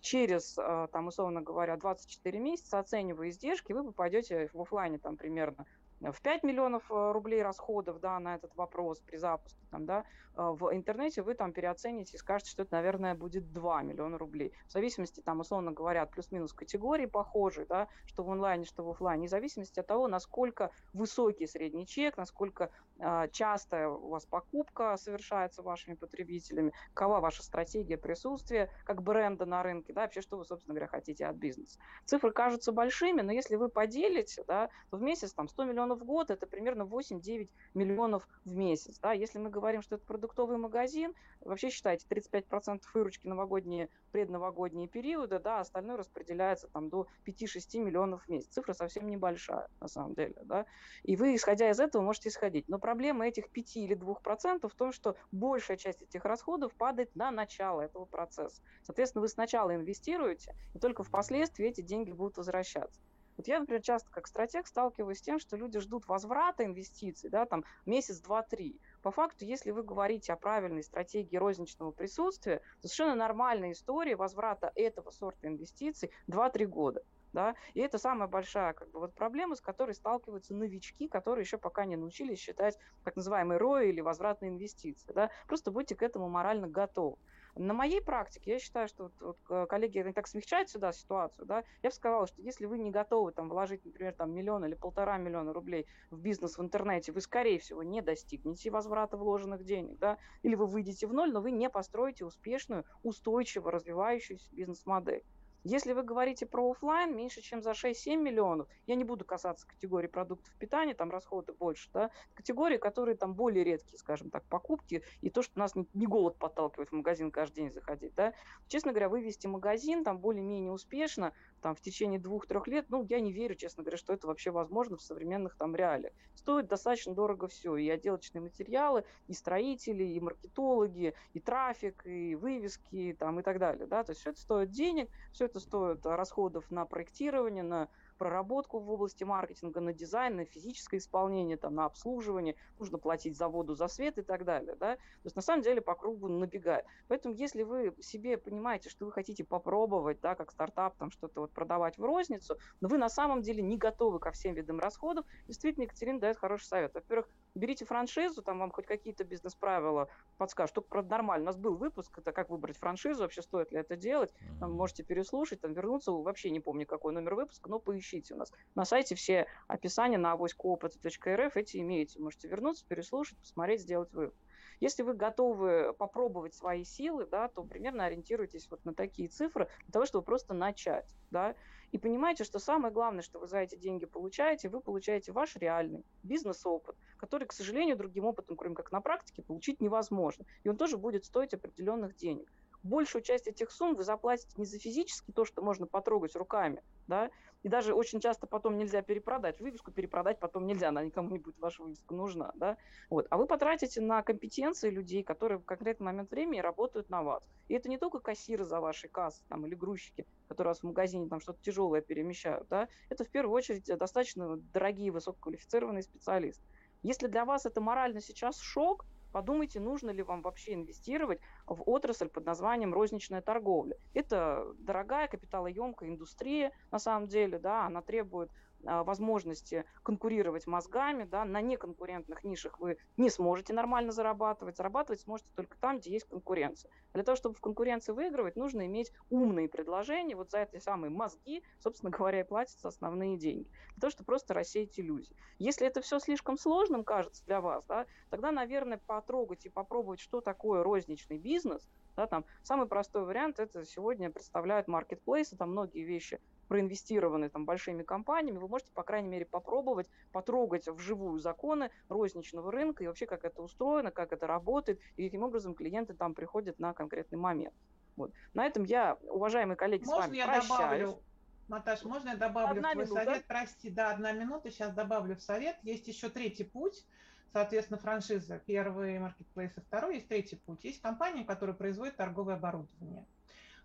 через, 0.00 0.56
а, 0.58 0.86
там, 0.88 1.08
условно 1.08 1.42
говоря, 1.42 1.76
24 1.76 2.38
месяца, 2.38 2.78
оценивая 2.78 3.30
издержки, 3.30 3.72
вы 3.72 3.84
попадете 3.84 4.50
в 4.52 4.60
офлайне 4.60 4.98
там 4.98 5.16
примерно 5.16 5.66
в 6.00 6.22
5 6.22 6.44
миллионов 6.44 6.90
э, 6.90 7.12
рублей 7.12 7.42
расходов 7.42 8.00
да, 8.00 8.18
на 8.20 8.36
этот 8.36 8.54
вопрос 8.54 9.00
при 9.00 9.16
запуске, 9.16 9.58
там, 9.70 9.84
да, 9.84 10.04
э, 10.36 10.42
в 10.42 10.72
интернете 10.72 11.22
вы 11.22 11.34
там 11.34 11.52
переоцените 11.52 12.16
и 12.16 12.18
скажете, 12.18 12.50
что 12.50 12.62
это, 12.62 12.74
наверное, 12.74 13.14
будет 13.14 13.52
2 13.52 13.82
миллиона 13.82 14.16
рублей. 14.16 14.52
В 14.68 14.72
зависимости, 14.72 15.20
там, 15.20 15.40
условно 15.40 15.72
говоря, 15.72 16.02
от 16.02 16.10
плюс-минус 16.10 16.52
категории 16.52 17.06
похожие, 17.06 17.66
да, 17.66 17.88
что 18.06 18.22
в 18.22 18.30
онлайне, 18.30 18.64
что 18.64 18.84
в 18.84 18.90
офлайне, 18.90 19.26
в 19.26 19.30
зависимости 19.30 19.80
от 19.80 19.86
того, 19.86 20.06
насколько 20.06 20.70
высокий 20.92 21.46
средний 21.46 21.86
чек, 21.86 22.16
насколько 22.16 22.70
э, 22.98 23.28
часто 23.32 23.88
у 23.88 24.08
вас 24.08 24.26
покупка 24.26 24.96
совершается 24.96 25.62
вашими 25.62 25.94
потребителями, 25.94 26.72
какова 26.94 27.20
ваша 27.20 27.42
стратегия 27.42 27.96
присутствия 27.96 28.70
как 28.84 29.02
бренда 29.02 29.46
на 29.46 29.62
рынке, 29.62 29.92
да, 29.92 30.02
вообще, 30.02 30.20
что 30.20 30.36
вы, 30.36 30.44
собственно 30.44 30.74
говоря, 30.74 30.88
хотите 30.88 31.26
от 31.26 31.36
бизнеса. 31.36 31.78
Цифры 32.04 32.30
кажутся 32.32 32.72
большими, 32.72 33.22
но 33.22 33.32
если 33.32 33.56
вы 33.56 33.68
поделите, 33.68 34.44
да, 34.46 34.68
то 34.90 34.96
в 34.96 35.02
месяц 35.02 35.32
там 35.32 35.48
100 35.48 35.64
миллионов 35.64 35.78
миллионов 35.78 36.00
в 36.00 36.04
год, 36.04 36.30
это 36.30 36.46
примерно 36.46 36.82
8-9 36.82 37.48
миллионов 37.74 38.28
в 38.44 38.54
месяц. 38.54 38.98
Да? 38.98 39.12
Если 39.12 39.38
мы 39.38 39.50
говорим, 39.50 39.82
что 39.82 39.96
это 39.96 40.04
продуктовый 40.04 40.58
магазин, 40.58 41.14
вообще 41.40 41.70
считайте, 41.70 42.06
35% 42.08 42.82
выручки 42.94 43.26
новогодние, 43.26 43.88
предновогодние 44.10 44.88
периоды, 44.88 45.38
да, 45.38 45.60
остальное 45.60 45.96
распределяется 45.96 46.68
там, 46.68 46.88
до 46.88 47.06
5-6 47.26 47.78
миллионов 47.78 48.24
в 48.24 48.28
месяц. 48.28 48.48
Цифра 48.48 48.72
совсем 48.72 49.06
небольшая, 49.06 49.68
на 49.80 49.88
самом 49.88 50.14
деле. 50.14 50.36
Да? 50.44 50.66
И 51.02 51.16
вы, 51.16 51.34
исходя 51.34 51.70
из 51.70 51.80
этого, 51.80 52.02
можете 52.02 52.28
исходить. 52.28 52.68
Но 52.68 52.78
проблема 52.78 53.26
этих 53.26 53.50
5 53.50 53.76
или 53.76 53.96
2% 53.96 54.68
в 54.68 54.74
том, 54.74 54.92
что 54.92 55.16
большая 55.32 55.76
часть 55.76 56.02
этих 56.02 56.24
расходов 56.24 56.74
падает 56.74 57.14
на 57.14 57.30
начало 57.30 57.82
этого 57.82 58.04
процесса. 58.04 58.62
Соответственно, 58.82 59.22
вы 59.22 59.28
сначала 59.28 59.74
инвестируете, 59.74 60.54
и 60.74 60.78
только 60.78 61.02
впоследствии 61.02 61.66
эти 61.66 61.80
деньги 61.80 62.12
будут 62.12 62.36
возвращаться. 62.36 63.00
Вот 63.38 63.46
я, 63.46 63.60
например, 63.60 63.80
часто 63.82 64.10
как 64.10 64.26
стратег 64.26 64.66
сталкиваюсь 64.66 65.18
с 65.18 65.22
тем, 65.22 65.38
что 65.38 65.56
люди 65.56 65.78
ждут 65.78 66.08
возврата 66.08 66.64
инвестиций, 66.64 67.30
да, 67.30 67.46
там 67.46 67.64
месяц, 67.86 68.18
два, 68.18 68.42
три. 68.42 68.80
По 69.02 69.10
факту, 69.10 69.44
если 69.44 69.70
вы 69.70 69.82
говорите 69.82 70.32
о 70.32 70.36
правильной 70.36 70.82
стратегии 70.82 71.36
розничного 71.36 71.92
присутствия, 71.92 72.60
совершенно 72.80 73.14
нормальная 73.14 73.72
история 73.72 74.16
возврата 74.16 74.72
этого 74.74 75.10
сорта 75.10 75.46
инвестиций 75.48 76.10
2-3 76.28 76.66
года. 76.66 77.02
Да? 77.32 77.54
И 77.74 77.80
это 77.80 77.98
самая 77.98 78.28
большая 78.28 78.72
как 78.72 78.90
бы, 78.90 79.00
вот 79.00 79.14
проблема, 79.14 79.54
с 79.54 79.60
которой 79.60 79.94
сталкиваются 79.94 80.54
новички, 80.54 81.08
которые 81.08 81.42
еще 81.44 81.58
пока 81.58 81.84
не 81.84 81.96
научились 81.96 82.38
считать 82.38 82.78
так 83.04 83.16
называемый 83.16 83.58
ROI 83.58 83.90
или 83.90 84.00
возвратные 84.00 84.50
инвестиции. 84.50 85.12
Да? 85.12 85.30
Просто 85.46 85.70
будьте 85.70 85.94
к 85.94 86.02
этому 86.02 86.28
морально 86.28 86.68
готовы. 86.68 87.18
На 87.58 87.74
моей 87.74 88.00
практике 88.00 88.52
я 88.52 88.58
считаю, 88.60 88.86
что 88.88 89.10
вот, 89.20 89.38
вот 89.48 89.68
коллеги 89.68 89.98
они 89.98 90.12
так 90.12 90.28
смягчают 90.28 90.70
сюда 90.70 90.92
ситуацию, 90.92 91.44
да, 91.44 91.64
я 91.82 91.90
бы 91.90 91.94
сказала, 91.94 92.26
что 92.26 92.40
если 92.40 92.66
вы 92.66 92.78
не 92.78 92.90
готовы 92.92 93.32
там 93.32 93.48
вложить, 93.48 93.84
например, 93.84 94.14
там 94.14 94.32
миллион 94.32 94.64
или 94.64 94.74
полтора 94.74 95.18
миллиона 95.18 95.52
рублей 95.52 95.86
в 96.10 96.20
бизнес 96.20 96.56
в 96.56 96.62
интернете, 96.62 97.10
вы, 97.12 97.20
скорее 97.20 97.58
всего, 97.58 97.82
не 97.82 98.00
достигнете 98.00 98.70
возврата 98.70 99.16
вложенных 99.16 99.64
денег, 99.64 99.98
да, 99.98 100.18
или 100.42 100.54
вы 100.54 100.66
выйдете 100.66 101.08
в 101.08 101.12
ноль, 101.12 101.32
но 101.32 101.40
вы 101.40 101.50
не 101.50 101.68
построите 101.68 102.24
успешную, 102.24 102.84
устойчиво 103.02 103.72
развивающуюся 103.72 104.54
бизнес-модель. 104.54 105.24
Если 105.64 105.92
вы 105.92 106.02
говорите 106.02 106.46
про 106.46 106.70
офлайн, 106.70 107.16
меньше, 107.16 107.40
чем 107.40 107.62
за 107.62 107.72
6-7 107.72 108.16
миллионов, 108.16 108.68
я 108.86 108.94
не 108.94 109.04
буду 109.04 109.24
касаться 109.24 109.66
категории 109.66 110.06
продуктов 110.06 110.54
питания, 110.56 110.94
там 110.94 111.10
расходы 111.10 111.52
больше, 111.52 111.90
да, 111.92 112.10
категории, 112.34 112.76
которые 112.78 113.16
там 113.16 113.34
более 113.34 113.64
редкие, 113.64 113.98
скажем 113.98 114.30
так, 114.30 114.46
покупки, 114.48 115.02
и 115.20 115.30
то, 115.30 115.42
что 115.42 115.58
нас 115.58 115.74
не, 115.74 116.06
голод 116.06 116.38
подталкивает 116.38 116.90
в 116.90 116.94
магазин 116.94 117.30
каждый 117.30 117.56
день 117.56 117.72
заходить, 117.72 118.14
да. 118.14 118.34
Честно 118.68 118.92
говоря, 118.92 119.08
вывести 119.08 119.46
магазин 119.46 120.04
там 120.04 120.18
более-менее 120.18 120.72
успешно, 120.72 121.32
там 121.60 121.74
в 121.74 121.80
течение 121.80 122.20
двух-трех 122.20 122.66
лет, 122.66 122.86
ну, 122.88 123.04
я 123.08 123.20
не 123.20 123.32
верю, 123.32 123.54
честно 123.54 123.82
говоря, 123.82 123.98
что 123.98 124.12
это 124.12 124.26
вообще 124.26 124.50
возможно 124.50 124.96
в 124.96 125.02
современных 125.02 125.56
там 125.56 125.74
реалиях. 125.74 126.12
Стоит 126.34 126.68
достаточно 126.68 127.14
дорого 127.14 127.48
все, 127.48 127.76
и 127.76 127.88
отделочные 127.88 128.42
материалы, 128.42 129.04
и 129.26 129.32
строители, 129.32 130.04
и 130.04 130.20
маркетологи, 130.20 131.14
и 131.32 131.40
трафик, 131.40 132.06
и 132.06 132.34
вывески, 132.34 133.16
там, 133.18 133.40
и 133.40 133.42
так 133.42 133.58
далее, 133.58 133.86
да, 133.86 134.04
то 134.04 134.10
есть 134.10 134.20
все 134.20 134.30
это 134.30 134.40
стоит 134.40 134.70
денег, 134.70 135.10
все 135.32 135.46
это 135.46 135.60
стоит 135.60 136.04
расходов 136.04 136.70
на 136.70 136.84
проектирование, 136.86 137.62
на 137.62 137.88
проработку 138.18 138.80
в 138.80 138.90
области 138.90 139.24
маркетинга, 139.24 139.80
на 139.80 139.92
дизайн, 139.92 140.36
на 140.36 140.44
физическое 140.44 140.98
исполнение, 140.98 141.56
там, 141.56 141.74
на 141.74 141.86
обслуживание, 141.86 142.56
нужно 142.78 142.98
платить 142.98 143.36
за 143.36 143.48
воду, 143.48 143.74
за 143.74 143.88
свет 143.88 144.18
и 144.18 144.22
так 144.22 144.44
далее. 144.44 144.76
Да? 144.76 144.96
То 144.96 145.24
есть 145.24 145.36
на 145.36 145.42
самом 145.42 145.62
деле 145.62 145.80
по 145.80 145.94
кругу 145.94 146.28
набегает. 146.28 146.84
Поэтому 147.06 147.34
если 147.34 147.62
вы 147.62 147.94
себе 148.00 148.36
понимаете, 148.36 148.90
что 148.90 149.06
вы 149.06 149.12
хотите 149.12 149.44
попробовать, 149.44 150.20
да, 150.20 150.34
как 150.34 150.50
стартап, 150.50 150.96
там 150.98 151.10
что-то 151.10 151.40
вот 151.40 151.52
продавать 151.52 151.96
в 151.96 152.04
розницу, 152.04 152.58
но 152.80 152.88
вы 152.88 152.98
на 152.98 153.08
самом 153.08 153.40
деле 153.40 153.62
не 153.62 153.78
готовы 153.78 154.18
ко 154.18 154.32
всем 154.32 154.54
видам 154.54 154.80
расходов, 154.80 155.24
действительно 155.46 155.84
Екатерина 155.84 156.20
дает 156.20 156.36
хороший 156.36 156.64
совет. 156.64 156.92
Во-первых, 156.94 157.28
берите 157.54 157.84
франшизу, 157.84 158.42
там 158.42 158.58
вам 158.58 158.72
хоть 158.72 158.86
какие-то 158.86 159.24
бизнес-правила 159.24 160.08
подскажут. 160.36 160.74
Только, 160.74 160.88
правда, 160.88 161.10
нормально. 161.12 161.44
У 161.44 161.46
нас 161.46 161.56
был 161.56 161.76
выпуск, 161.76 162.18
это 162.18 162.32
как 162.32 162.50
выбрать 162.50 162.76
франшизу, 162.76 163.22
вообще 163.22 163.42
стоит 163.42 163.70
ли 163.70 163.78
это 163.78 163.96
делать. 163.96 164.34
Там 164.58 164.72
можете 164.72 165.04
переслушать, 165.04 165.60
там 165.60 165.72
вернуться, 165.72 166.12
вообще 166.12 166.50
не 166.50 166.60
помню, 166.60 166.86
какой 166.86 167.12
номер 167.12 167.34
выпуска, 167.34 167.70
но 167.70 167.78
поищите 167.78 168.07
у 168.32 168.36
нас. 168.36 168.52
На 168.74 168.84
сайте 168.84 169.14
все 169.14 169.46
описания 169.66 170.18
на 170.18 170.32
авоськоопыта.рф 170.32 171.56
эти 171.56 171.76
имеются. 171.78 172.20
Можете 172.20 172.48
вернуться, 172.48 172.86
переслушать, 172.86 173.38
посмотреть, 173.38 173.82
сделать 173.82 174.12
вывод. 174.12 174.34
Если 174.80 175.02
вы 175.02 175.14
готовы 175.14 175.92
попробовать 175.94 176.54
свои 176.54 176.84
силы, 176.84 177.26
да, 177.26 177.48
то 177.48 177.64
примерно 177.64 178.04
ориентируйтесь 178.04 178.70
вот 178.70 178.84
на 178.84 178.94
такие 178.94 179.28
цифры 179.28 179.68
для 179.84 179.92
того, 179.92 180.06
чтобы 180.06 180.24
просто 180.24 180.54
начать. 180.54 181.16
Да, 181.30 181.56
и 181.90 181.98
понимаете, 181.98 182.44
что 182.44 182.58
самое 182.58 182.92
главное, 182.92 183.22
что 183.22 183.38
вы 183.38 183.46
за 183.46 183.58
эти 183.58 183.76
деньги 183.76 184.06
получаете, 184.06 184.68
вы 184.68 184.80
получаете 184.80 185.32
ваш 185.32 185.56
реальный 185.56 186.04
бизнес-опыт, 186.22 186.96
который, 187.16 187.46
к 187.46 187.52
сожалению, 187.52 187.96
другим 187.96 188.24
опытом, 188.24 188.56
кроме 188.56 188.74
как 188.74 188.92
на 188.92 189.00
практике, 189.00 189.42
получить 189.42 189.80
невозможно. 189.80 190.44
И 190.62 190.68
он 190.68 190.76
тоже 190.76 190.96
будет 190.96 191.24
стоить 191.24 191.54
определенных 191.54 192.14
денег 192.14 192.48
большую 192.82 193.22
часть 193.22 193.46
этих 193.46 193.70
сумм 193.70 193.94
вы 193.94 194.04
заплатите 194.04 194.54
не 194.56 194.64
за 194.64 194.78
физически 194.78 195.32
то, 195.32 195.44
что 195.44 195.62
можно 195.62 195.86
потрогать 195.86 196.36
руками, 196.36 196.82
да, 197.06 197.30
и 197.62 197.68
даже 197.68 197.94
очень 197.94 198.20
часто 198.20 198.46
потом 198.46 198.76
нельзя 198.76 199.02
перепродать. 199.02 199.60
Вывеску 199.60 199.90
перепродать 199.90 200.38
потом 200.38 200.66
нельзя, 200.66 200.88
она 200.88 201.04
никому 201.04 201.30
не 201.30 201.38
будет 201.38 201.58
ваша 201.58 201.82
вывеска 201.82 202.14
нужна, 202.14 202.52
да. 202.54 202.76
Вот. 203.10 203.26
А 203.30 203.36
вы 203.36 203.46
потратите 203.46 204.00
на 204.00 204.22
компетенции 204.22 204.90
людей, 204.90 205.22
которые 205.22 205.58
в 205.58 205.64
конкретный 205.64 206.06
момент 206.06 206.30
времени 206.30 206.60
работают 206.60 207.10
на 207.10 207.22
вас. 207.22 207.44
И 207.68 207.74
это 207.74 207.88
не 207.88 207.98
только 207.98 208.20
кассиры 208.20 208.64
за 208.64 208.80
вашей 208.80 209.08
кассы 209.08 209.42
там, 209.48 209.66
или 209.66 209.74
грузчики, 209.74 210.26
которые 210.46 210.70
у 210.70 210.72
вас 210.72 210.80
в 210.80 210.84
магазине 210.84 211.28
там 211.28 211.40
что-то 211.40 211.60
тяжелое 211.62 212.00
перемещают, 212.00 212.68
да. 212.68 212.88
Это 213.08 213.24
в 213.24 213.30
первую 213.30 213.54
очередь 213.54 213.86
достаточно 213.86 214.56
дорогие 214.56 215.10
высококвалифицированные 215.10 216.02
специалисты. 216.02 216.64
Если 217.02 217.28
для 217.28 217.44
вас 217.44 217.66
это 217.66 217.80
морально 217.80 218.20
сейчас 218.20 218.58
шок, 218.58 219.04
подумайте, 219.32 219.80
нужно 219.80 220.10
ли 220.10 220.22
вам 220.22 220.42
вообще 220.42 220.74
инвестировать 220.74 221.40
в 221.66 221.82
отрасль 221.88 222.28
под 222.28 222.44
названием 222.46 222.94
розничная 222.94 223.42
торговля. 223.42 223.96
Это 224.14 224.64
дорогая 224.78 225.28
капиталоемкая 225.28 226.08
индустрия, 226.08 226.72
на 226.90 226.98
самом 226.98 227.28
деле, 227.28 227.58
да, 227.58 227.86
она 227.86 228.02
требует 228.02 228.50
возможности 228.82 229.84
конкурировать 230.02 230.66
мозгами, 230.66 231.24
да, 231.24 231.44
на 231.44 231.60
неконкурентных 231.60 232.44
нишах 232.44 232.78
вы 232.78 232.98
не 233.16 233.30
сможете 233.30 233.72
нормально 233.72 234.12
зарабатывать, 234.12 234.76
зарабатывать 234.76 235.20
сможете 235.20 235.48
только 235.54 235.76
там, 235.78 235.98
где 235.98 236.12
есть 236.12 236.26
конкуренция. 236.28 236.90
Для 237.14 237.22
того, 237.22 237.36
чтобы 237.36 237.54
в 237.54 237.60
конкуренции 237.60 238.12
выигрывать, 238.12 238.56
нужно 238.56 238.86
иметь 238.86 239.12
умные 239.30 239.68
предложения, 239.68 240.36
вот 240.36 240.50
за 240.50 240.58
эти 240.58 240.78
самые 240.78 241.10
мозги, 241.10 241.62
собственно 241.78 242.10
говоря, 242.10 242.40
и 242.40 242.44
платятся 242.44 242.88
основные 242.88 243.36
деньги, 243.36 243.68
для 243.96 244.00
того, 244.02 244.10
чтобы 244.10 244.26
просто 244.26 244.54
рассеять 244.54 244.98
иллюзии. 244.98 245.36
Если 245.58 245.86
это 245.86 246.00
все 246.00 246.18
слишком 246.18 246.56
сложным 246.56 247.04
кажется 247.04 247.44
для 247.46 247.60
вас, 247.60 247.84
да, 247.86 248.06
тогда, 248.30 248.52
наверное, 248.52 249.00
потрогать 249.06 249.66
и 249.66 249.70
попробовать, 249.70 250.20
что 250.20 250.40
такое 250.40 250.82
розничный 250.82 251.38
бизнес, 251.38 251.88
да, 252.16 252.26
там 252.26 252.44
самый 252.62 252.86
простой 252.86 253.24
вариант 253.24 253.58
это 253.58 253.84
сегодня 253.84 254.30
представляют 254.30 254.88
маркетплейсы, 254.88 255.56
там 255.56 255.70
многие 255.70 256.04
вещи 256.04 256.40
проинвестированы 256.68 257.48
там 257.48 257.64
большими 257.64 258.02
компаниями, 258.02 258.58
вы 258.58 258.68
можете, 258.68 258.92
по 258.92 259.02
крайней 259.02 259.28
мере, 259.28 259.46
попробовать 259.46 260.08
потрогать 260.32 260.86
вживую 260.86 261.38
законы 261.38 261.90
розничного 262.08 262.70
рынка 262.70 263.02
и 263.02 263.06
вообще, 263.06 263.26
как 263.26 263.44
это 263.44 263.62
устроено, 263.62 264.10
как 264.10 264.32
это 264.32 264.46
работает, 264.46 265.00
и 265.16 265.24
каким 265.24 265.42
образом 265.42 265.74
клиенты 265.74 266.14
там 266.14 266.34
приходят 266.34 266.78
на 266.78 266.92
конкретный 266.92 267.38
момент. 267.38 267.74
Вот. 268.16 268.32
На 268.54 268.66
этом 268.66 268.84
я, 268.84 269.16
уважаемые 269.22 269.76
коллеги, 269.76 270.04
Можно 270.04 270.24
с 270.24 270.26
вами 270.26 270.36
я 270.36 270.46
прощаюсь. 270.46 270.68
добавлю? 270.68 271.22
Наташ, 271.68 272.04
можно 272.04 272.30
я 272.30 272.36
добавлю 272.36 272.78
одна 272.78 272.90
в 272.90 272.92
твой 272.92 273.04
минута. 273.04 273.24
совет? 273.24 273.44
Прости, 273.46 273.90
да, 273.90 274.10
одна 274.10 274.32
минута, 274.32 274.70
сейчас 274.70 274.92
добавлю 274.94 275.36
в 275.36 275.42
совет. 275.42 275.76
Есть 275.82 276.08
еще 276.08 276.28
третий 276.30 276.64
путь, 276.64 277.04
соответственно, 277.52 277.98
франшиза. 277.98 278.58
Первый 278.66 279.18
маркетплейс 279.18 279.76
и 279.76 279.80
второй. 279.80 280.16
Есть 280.16 280.28
третий 280.28 280.56
путь. 280.56 280.82
Есть 280.84 281.00
компании, 281.02 281.44
которые 281.44 281.76
производят 281.76 282.16
торговое 282.16 282.54
оборудование. 282.54 283.26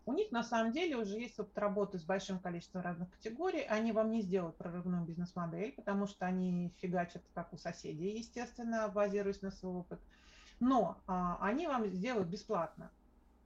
У 0.05 0.13
них 0.13 0.31
на 0.31 0.43
самом 0.43 0.73
деле 0.73 0.97
уже 0.97 1.17
есть 1.17 1.39
опыт 1.39 1.57
работы 1.57 1.97
с 1.97 2.03
большим 2.03 2.39
количеством 2.39 2.81
разных 2.81 3.09
категорий. 3.11 3.61
Они 3.61 3.93
вам 3.93 4.11
не 4.11 4.21
сделают 4.21 4.57
прорывную 4.57 5.05
бизнес-модель, 5.05 5.71
потому 5.71 6.07
что 6.07 6.25
они 6.25 6.73
фигачат, 6.79 7.23
как 7.33 7.53
у 7.53 7.57
соседей, 7.57 8.17
естественно, 8.17 8.89
базируясь 8.89 9.41
на 9.41 9.51
свой 9.51 9.75
опыт. 9.75 10.01
Но 10.59 10.97
а, 11.07 11.37
они 11.41 11.67
вам 11.67 11.87
сделают 11.87 12.27
бесплатно, 12.27 12.91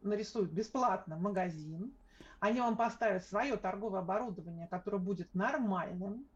нарисуют 0.01 0.51
бесплатно 0.51 1.15
магазин, 1.15 1.93
они 2.39 2.59
вам 2.59 2.75
поставят 2.75 3.25
свое 3.25 3.55
торговое 3.57 4.01
оборудование, 4.01 4.67
которое 4.67 4.97
будет 4.97 5.33
нормальным, 5.33 6.27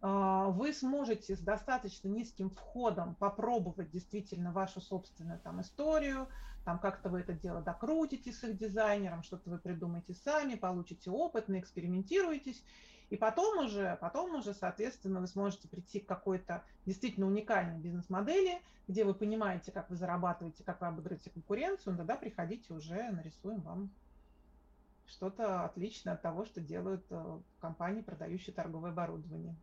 вы 0.00 0.72
сможете 0.72 1.34
с 1.36 1.40
достаточно 1.40 2.08
низким 2.08 2.50
входом 2.50 3.16
попробовать 3.16 3.90
действительно 3.90 4.52
вашу 4.52 4.80
собственную 4.80 5.40
там 5.40 5.60
историю, 5.60 6.28
там 6.64 6.78
как-то 6.78 7.08
вы 7.08 7.20
это 7.20 7.32
дело 7.32 7.62
докрутите 7.62 8.32
с 8.32 8.44
их 8.44 8.56
дизайнером, 8.56 9.22
что-то 9.22 9.50
вы 9.50 9.58
придумаете 9.58 10.14
сами, 10.14 10.54
получите 10.54 11.10
опыт, 11.10 11.48
наэкспериментируетесь, 11.48 12.62
и 13.10 13.16
потом 13.16 13.64
уже, 13.64 13.96
потом 14.00 14.34
уже, 14.34 14.52
соответственно, 14.52 15.20
вы 15.20 15.26
сможете 15.28 15.66
прийти 15.66 16.00
к 16.00 16.06
какой-то 16.06 16.62
действительно 16.84 17.26
уникальной 17.26 17.78
бизнес-модели, 17.78 18.60
где 18.86 19.04
вы 19.04 19.14
понимаете, 19.14 19.72
как 19.72 19.88
вы 19.90 19.96
зарабатываете, 19.96 20.62
как 20.62 20.80
вы 20.80 20.88
обыграете 20.88 21.30
конкуренцию, 21.30 21.96
тогда 21.96 22.16
приходите 22.16 22.72
уже, 22.74 23.10
нарисуем 23.10 23.60
вам 23.62 23.90
что-то 25.06 25.64
отличное 25.64 26.14
от 26.14 26.22
того, 26.22 26.44
что 26.44 26.60
делают 26.60 27.04
э, 27.10 27.38
компании, 27.60 28.02
продающие 28.02 28.54
торговое 28.54 28.90
оборудование. 28.90 29.56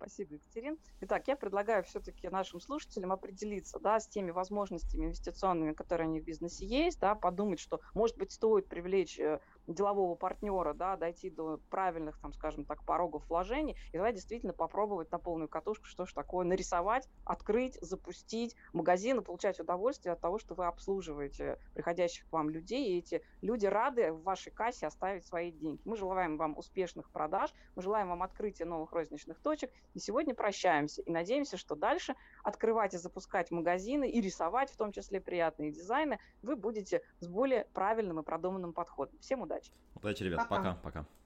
Спасибо, 0.00 0.36
Екатерин. 0.36 0.78
Итак, 1.02 1.28
я 1.28 1.36
предлагаю 1.36 1.84
все-таки 1.84 2.26
нашим 2.30 2.58
слушателям 2.58 3.12
определиться 3.12 3.78
да, 3.80 4.00
с 4.00 4.08
теми 4.08 4.30
возможностями 4.30 5.04
инвестиционными, 5.04 5.74
которые 5.74 6.06
они 6.06 6.20
в 6.20 6.24
бизнесе 6.24 6.64
есть, 6.64 6.98
да, 7.00 7.14
подумать, 7.14 7.60
что, 7.60 7.80
может 7.92 8.16
быть, 8.16 8.32
стоит 8.32 8.66
привлечь 8.66 9.18
э, 9.20 9.40
делового 9.66 10.14
партнера, 10.14 10.74
да, 10.74 10.96
дойти 10.96 11.30
до 11.30 11.60
правильных, 11.70 12.18
там, 12.20 12.32
скажем 12.32 12.64
так, 12.64 12.84
порогов 12.84 13.28
вложений, 13.28 13.76
и 13.92 13.96
давай 13.96 14.12
действительно 14.12 14.52
попробовать 14.52 15.10
на 15.10 15.18
полную 15.18 15.48
катушку, 15.48 15.86
что 15.86 16.06
ж 16.06 16.12
такое, 16.12 16.44
нарисовать, 16.44 17.08
открыть, 17.24 17.78
запустить 17.80 18.56
магазин 18.72 19.20
и 19.20 19.22
получать 19.22 19.60
удовольствие 19.60 20.12
от 20.12 20.20
того, 20.20 20.38
что 20.38 20.54
вы 20.54 20.66
обслуживаете 20.66 21.58
приходящих 21.74 22.28
к 22.28 22.32
вам 22.32 22.50
людей, 22.50 22.90
и 22.90 22.98
эти 22.98 23.22
люди 23.40 23.66
рады 23.66 24.12
в 24.12 24.22
вашей 24.22 24.52
кассе 24.52 24.86
оставить 24.86 25.26
свои 25.26 25.52
деньги. 25.52 25.80
Мы 25.84 25.96
желаем 25.96 26.36
вам 26.36 26.56
успешных 26.56 27.10
продаж, 27.10 27.52
мы 27.76 27.82
желаем 27.82 28.08
вам 28.08 28.22
открытия 28.22 28.64
новых 28.64 28.92
розничных 28.92 29.40
точек, 29.40 29.70
и 29.94 29.98
сегодня 29.98 30.34
прощаемся, 30.34 31.02
и 31.02 31.10
надеемся, 31.10 31.56
что 31.56 31.74
дальше 31.74 32.14
открывать 32.42 32.94
и 32.94 32.98
запускать 32.98 33.50
магазины, 33.50 34.10
и 34.10 34.20
рисовать 34.20 34.70
в 34.70 34.76
том 34.76 34.92
числе 34.92 35.20
приятные 35.20 35.70
дизайны, 35.70 36.18
вы 36.42 36.56
будете 36.56 37.02
с 37.20 37.28
более 37.28 37.66
правильным 37.72 38.20
и 38.20 38.22
продуманным 38.22 38.72
подходом. 38.72 39.18
Всем 39.20 39.42
удачи! 39.50 39.70
Удачи, 39.94 40.22
ребят. 40.24 40.48
Пока. 40.48 40.74
Пока. 40.74 41.04